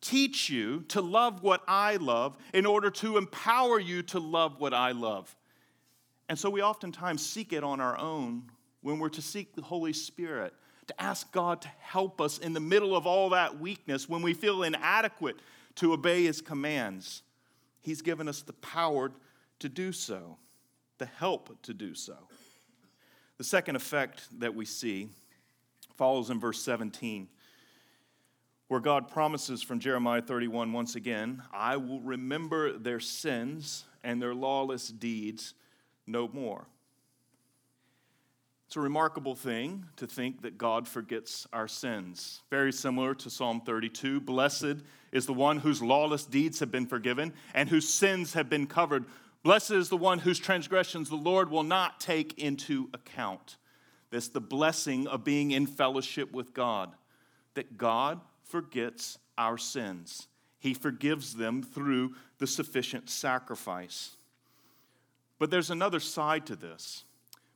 teach 0.00 0.48
you 0.48 0.82
to 0.88 1.00
love 1.00 1.42
what 1.42 1.62
I 1.68 1.96
love, 1.96 2.36
in 2.54 2.66
order 2.66 2.90
to 2.90 3.18
empower 3.18 3.78
you 3.78 4.02
to 4.04 4.18
love 4.18 4.60
what 4.60 4.72
I 4.72 4.92
love. 4.92 5.34
And 6.28 6.38
so 6.38 6.48
we 6.48 6.62
oftentimes 6.62 7.24
seek 7.24 7.52
it 7.52 7.64
on 7.64 7.80
our 7.80 7.98
own 7.98 8.44
when 8.82 8.98
we're 8.98 9.08
to 9.10 9.22
seek 9.22 9.54
the 9.54 9.62
Holy 9.62 9.92
Spirit, 9.92 10.54
to 10.86 11.02
ask 11.02 11.30
God 11.32 11.60
to 11.62 11.68
help 11.80 12.20
us 12.20 12.38
in 12.38 12.52
the 12.52 12.60
middle 12.60 12.96
of 12.96 13.06
all 13.06 13.30
that 13.30 13.60
weakness 13.60 14.08
when 14.08 14.22
we 14.22 14.32
feel 14.32 14.62
inadequate 14.62 15.36
to 15.76 15.92
obey 15.92 16.24
his 16.24 16.40
commands. 16.40 17.22
He's 17.80 18.00
given 18.02 18.28
us 18.28 18.42
the 18.42 18.52
power 18.54 19.12
to 19.58 19.68
do 19.68 19.92
so, 19.92 20.38
the 20.98 21.06
help 21.06 21.62
to 21.62 21.74
do 21.74 21.94
so. 21.94 22.16
The 23.38 23.44
second 23.44 23.76
effect 23.76 24.28
that 24.40 24.54
we 24.54 24.64
see 24.64 25.08
follows 25.96 26.30
in 26.30 26.40
verse 26.40 26.62
17, 26.62 27.28
where 28.70 28.78
God 28.78 29.08
promises 29.08 29.64
from 29.64 29.80
Jeremiah 29.80 30.22
31 30.22 30.72
once 30.72 30.94
again, 30.94 31.42
I 31.52 31.76
will 31.76 32.00
remember 32.02 32.78
their 32.78 33.00
sins 33.00 33.82
and 34.04 34.22
their 34.22 34.32
lawless 34.32 34.86
deeds 34.86 35.54
no 36.06 36.28
more. 36.28 36.68
It's 38.68 38.76
a 38.76 38.80
remarkable 38.80 39.34
thing 39.34 39.86
to 39.96 40.06
think 40.06 40.42
that 40.42 40.56
God 40.56 40.86
forgets 40.86 41.48
our 41.52 41.66
sins. 41.66 42.42
Very 42.48 42.72
similar 42.72 43.12
to 43.16 43.28
Psalm 43.28 43.60
32 43.66 44.20
Blessed 44.20 44.76
is 45.10 45.26
the 45.26 45.34
one 45.34 45.58
whose 45.58 45.82
lawless 45.82 46.24
deeds 46.24 46.60
have 46.60 46.70
been 46.70 46.86
forgiven 46.86 47.32
and 47.52 47.68
whose 47.68 47.88
sins 47.88 48.34
have 48.34 48.48
been 48.48 48.68
covered. 48.68 49.04
Blessed 49.42 49.72
is 49.72 49.88
the 49.88 49.96
one 49.96 50.20
whose 50.20 50.38
transgressions 50.38 51.08
the 51.08 51.16
Lord 51.16 51.50
will 51.50 51.64
not 51.64 51.98
take 51.98 52.38
into 52.38 52.88
account. 52.94 53.56
That's 54.12 54.28
the 54.28 54.40
blessing 54.40 55.08
of 55.08 55.24
being 55.24 55.50
in 55.50 55.66
fellowship 55.66 56.30
with 56.30 56.54
God, 56.54 56.94
that 57.54 57.76
God 57.76 58.20
forgets 58.50 59.18
our 59.38 59.56
sins. 59.56 60.26
He 60.58 60.74
forgives 60.74 61.34
them 61.34 61.62
through 61.62 62.14
the 62.38 62.46
sufficient 62.46 63.08
sacrifice. 63.08 64.16
But 65.38 65.50
there's 65.50 65.70
another 65.70 66.00
side 66.00 66.46
to 66.46 66.56
this 66.56 67.04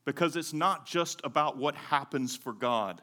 because 0.05 0.37
it's 0.37 0.53
not 0.53 0.87
just 0.87 1.21
about 1.25 1.57
what 1.57 1.75
happens 1.75 2.37
for 2.37 2.53
God 2.53 3.03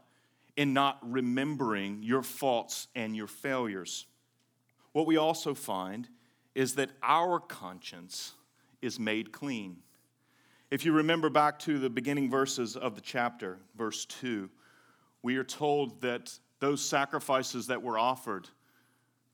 in 0.56 0.73
not 0.73 0.97
remembering 1.01 2.04
your 2.04 2.23
faults 2.23 2.88
and 2.95 3.15
your 3.15 3.27
failures. 3.27 4.06
What 4.91 5.06
we 5.06 5.17
also 5.17 5.54
find 5.54 6.08
is 6.56 6.75
that 6.75 6.91
our 7.01 7.39
conscience 7.39 8.34
is 8.82 8.99
made 8.99 9.32
clean. 9.32 9.77
If 10.69 10.86
you 10.86 10.93
remember 10.93 11.30
back 11.30 11.60
to 11.60 11.80
the 11.80 11.89
beginning 11.89 12.30
verses 12.30 12.75
of 12.75 12.95
the 12.95 13.01
chapter, 13.01 13.60
verse 13.77 14.06
2, 14.06 14.49
we 15.24 15.38
are 15.38 15.44
told 15.44 16.02
that 16.02 16.38
those 16.60 16.82
sacrifices 16.82 17.68
that 17.68 17.82
were 17.82 17.98
offered, 17.98 18.48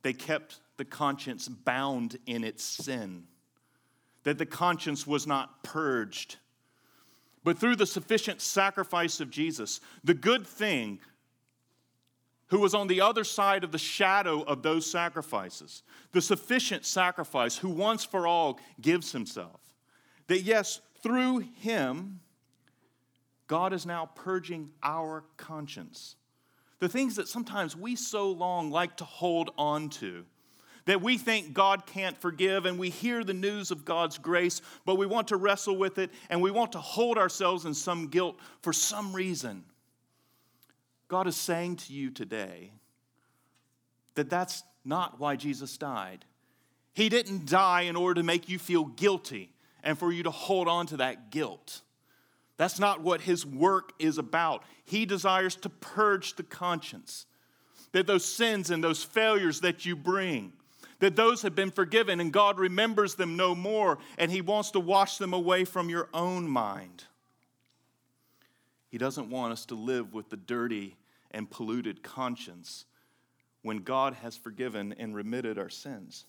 they 0.04 0.14
kept 0.14 0.60
the 0.78 0.86
conscience 0.86 1.48
bound 1.48 2.18
in 2.26 2.44
its 2.44 2.64
sin, 2.64 3.24
that 4.24 4.38
the 4.38 4.46
conscience 4.46 5.08
was 5.08 5.26
not 5.26 5.64
purged 5.64 6.38
but 7.48 7.58
through 7.58 7.78
the 7.78 7.86
sufficient 7.86 8.42
sacrifice 8.42 9.22
of 9.22 9.30
Jesus, 9.30 9.80
the 10.04 10.14
good 10.14 10.46
thing 10.46 11.00
who 12.48 12.60
was 12.60 12.74
on 12.74 12.88
the 12.88 13.00
other 13.00 13.24
side 13.24 13.64
of 13.64 13.72
the 13.72 13.78
shadow 13.78 14.42
of 14.42 14.64
those 14.64 14.86
sacrifices, 14.92 15.82
the 16.12 16.22
sufficient 16.22 16.86
sacrifice 16.86 17.56
who 17.56 17.70
once 17.70 18.04
for 18.04 18.28
all 18.28 18.60
gives 18.82 19.14
himself. 19.14 19.62
That 20.28 20.42
yes, 20.42 20.82
through 21.02 21.40
him, 21.40 22.20
God 23.48 23.74
is 23.74 23.86
now 23.86 24.10
purging 24.14 24.70
our 24.84 25.24
conscience. 25.38 26.16
The 26.80 26.90
things 26.90 27.16
that 27.16 27.28
sometimes 27.28 27.76
we 27.76 27.96
so 27.96 28.32
long 28.32 28.70
like 28.70 28.98
to 28.98 29.04
hold 29.04 29.52
on 29.58 29.90
to 29.90 30.26
that 30.86 31.02
we 31.02 31.18
think 31.18 31.54
God 31.54 31.86
can't 31.86 32.18
forgive, 32.18 32.66
and 32.66 32.80
we 32.80 32.90
hear 32.90 33.24
the 33.24 33.34
news 33.34 33.72
of 33.72 33.84
God's 33.84 34.18
grace, 34.18 34.62
but 34.86 34.96
we 34.96 35.06
want 35.06 35.28
to 35.28 35.36
wrestle 35.36 35.76
with 35.76 35.98
it 35.98 36.12
and 36.30 36.42
we 36.42 36.50
want 36.50 36.72
to 36.72 36.80
hold 36.80 37.18
ourselves 37.18 37.66
in 37.66 37.74
some 37.74 38.08
guilt 38.08 38.38
for 38.62 38.72
some 38.72 39.14
reason. 39.14 39.66
God 41.10 41.28
is 41.28 41.36
saying 41.36 41.78
to 41.78 41.94
you 41.94 42.10
today 42.10 42.72
that 44.16 44.30
that's 44.30 44.64
not 44.86 45.20
why 45.20 45.36
Jesus 45.36 45.78
died. 45.78 46.26
He 46.94 47.10
didn't 47.10 47.46
die 47.46 47.82
in 47.82 47.96
order 47.96 48.22
to 48.22 48.24
make 48.24 48.50
you 48.50 48.58
feel 48.58 48.86
guilty 48.86 49.52
and 49.84 50.00
for 50.00 50.12
you 50.12 50.24
to 50.24 50.32
hold 50.32 50.68
on 50.68 50.88
to 50.88 50.98
that 50.98 51.32
guilt. 51.32 51.82
That's 52.58 52.80
not 52.80 53.02
what 53.02 53.22
his 53.22 53.46
work 53.46 53.94
is 54.00 54.18
about. 54.18 54.64
He 54.84 55.06
desires 55.06 55.56
to 55.58 55.70
purge 55.70 56.36
the 56.36 56.44
conscience, 56.44 57.26
that 57.92 58.08
those 58.08 58.26
sins 58.26 58.72
and 58.72 58.84
those 58.84 59.04
failures 59.04 59.62
that 59.62 59.86
you 59.86 59.96
bring, 59.96 60.54
that 61.00 61.16
those 61.16 61.44
have 61.44 61.56
been 61.56 61.72
forgiven 61.72 62.20
and 62.20 62.34
God 62.34 62.58
remembers 62.58 63.16
them 63.16 63.38
no 63.38 63.54
more, 63.54 64.00
and 64.18 64.32
he 64.32 64.42
wants 64.42 64.72
to 64.72 64.80
wash 64.80 65.18
them 65.18 65.34
away 65.34 65.66
from 65.66 65.90
your 65.90 66.10
own 66.14 66.48
mind. 66.48 67.04
He 68.90 68.98
doesn't 68.98 69.30
want 69.30 69.54
us 69.54 69.66
to 69.68 69.76
live 69.76 70.14
with 70.14 70.30
the 70.30 70.38
dirty 70.38 70.96
and 71.30 71.50
polluted 71.50 72.02
conscience 72.02 72.86
when 73.62 73.80
God 73.80 74.16
has 74.16 74.36
forgiven 74.36 74.96
and 74.98 75.14
remitted 75.14 75.60
our 75.60 75.70
sins. 75.70 76.26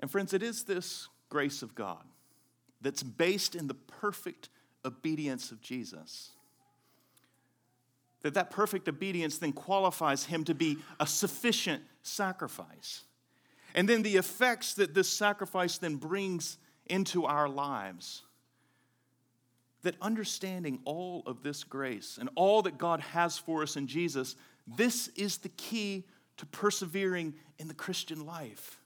And 0.00 0.10
friends, 0.10 0.32
it 0.32 0.42
is 0.42 0.64
this 0.64 1.08
grace 1.28 1.62
of 1.62 1.74
God 1.74 2.02
that's 2.80 3.02
based 3.02 3.54
in 3.54 3.66
the 3.66 3.74
perfect 3.74 4.48
obedience 4.84 5.52
of 5.52 5.60
Jesus. 5.60 6.30
That 8.22 8.34
that 8.34 8.50
perfect 8.50 8.88
obedience 8.88 9.38
then 9.38 9.52
qualifies 9.52 10.24
him 10.24 10.44
to 10.44 10.54
be 10.54 10.78
a 10.98 11.06
sufficient 11.06 11.82
sacrifice. 12.02 13.04
And 13.74 13.88
then 13.88 14.02
the 14.02 14.16
effects 14.16 14.74
that 14.74 14.94
this 14.94 15.08
sacrifice 15.08 15.78
then 15.78 15.96
brings 15.96 16.58
into 16.86 17.24
our 17.24 17.48
lives. 17.48 18.22
That 19.82 19.94
understanding 20.02 20.80
all 20.84 21.22
of 21.24 21.42
this 21.42 21.64
grace 21.64 22.18
and 22.20 22.28
all 22.34 22.62
that 22.62 22.76
God 22.76 23.00
has 23.00 23.38
for 23.38 23.62
us 23.62 23.76
in 23.76 23.86
Jesus, 23.86 24.36
this 24.66 25.08
is 25.08 25.38
the 25.38 25.48
key 25.50 26.04
to 26.36 26.46
persevering 26.46 27.34
in 27.58 27.68
the 27.68 27.74
Christian 27.74 28.26
life 28.26 28.79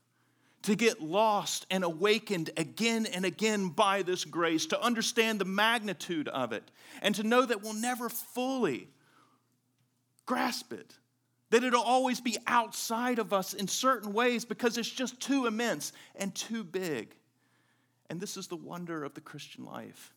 to 0.65 0.75
get 0.75 1.01
lost 1.01 1.67
and 1.71 1.85
awakened 1.85 2.51
again 2.57 3.07
and 3.07 3.25
again 3.25 3.69
by 3.69 4.03
this 4.03 4.25
grace, 4.25 4.67
to 4.67 4.83
understand 4.83 5.39
the 5.39 5.45
magnitude 5.45 6.27
of 6.29 6.53
it, 6.53 6.71
and 7.03 7.15
to 7.15 7.23
know 7.23 7.45
that 7.45 7.63
we'll 7.63 7.75
never 7.75 8.09
fully 8.09 8.89
grasp 10.27 10.73
it. 10.73 10.95
That 11.51 11.65
it'll 11.65 11.83
always 11.83 12.21
be 12.21 12.39
outside 12.47 13.19
of 13.19 13.33
us 13.33 13.53
in 13.53 13.69
certain 13.69 14.13
ways 14.13 14.45
because 14.45 14.79
it's 14.79 14.91
just 14.91 15.21
too 15.21 15.47
immense 15.47 15.93
and 16.17 16.35
too 16.35 16.65
big. 16.65 17.15
And 18.09 18.19
this 18.19 18.37
is 18.37 18.47
the 18.47 18.57
wonder 18.57 19.05
of 19.05 19.15
the 19.15 19.21
Christian 19.21 19.65
life. 19.67 20.15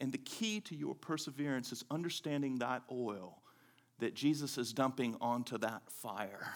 And 0.00 0.10
the 0.10 0.18
key 0.18 0.60
to 0.60 0.74
your 0.74 0.94
perseverance 0.94 1.72
is 1.72 1.84
understanding 1.90 2.58
that 2.58 2.82
oil 2.90 3.38
that 3.98 4.14
Jesus 4.14 4.58
is 4.58 4.72
dumping 4.72 5.16
onto 5.20 5.58
that 5.58 5.82
fire. 5.90 6.54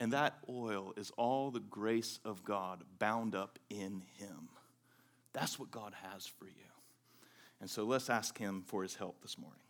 And 0.00 0.14
that 0.14 0.38
oil 0.48 0.94
is 0.96 1.12
all 1.18 1.50
the 1.50 1.60
grace 1.60 2.18
of 2.24 2.42
God 2.42 2.82
bound 2.98 3.34
up 3.34 3.58
in 3.68 4.02
Him. 4.18 4.48
That's 5.34 5.58
what 5.58 5.70
God 5.70 5.94
has 6.12 6.26
for 6.26 6.46
you. 6.46 6.52
And 7.60 7.68
so 7.68 7.84
let's 7.84 8.08
ask 8.08 8.36
Him 8.38 8.62
for 8.66 8.82
His 8.82 8.96
help 8.96 9.20
this 9.20 9.38
morning. 9.38 9.60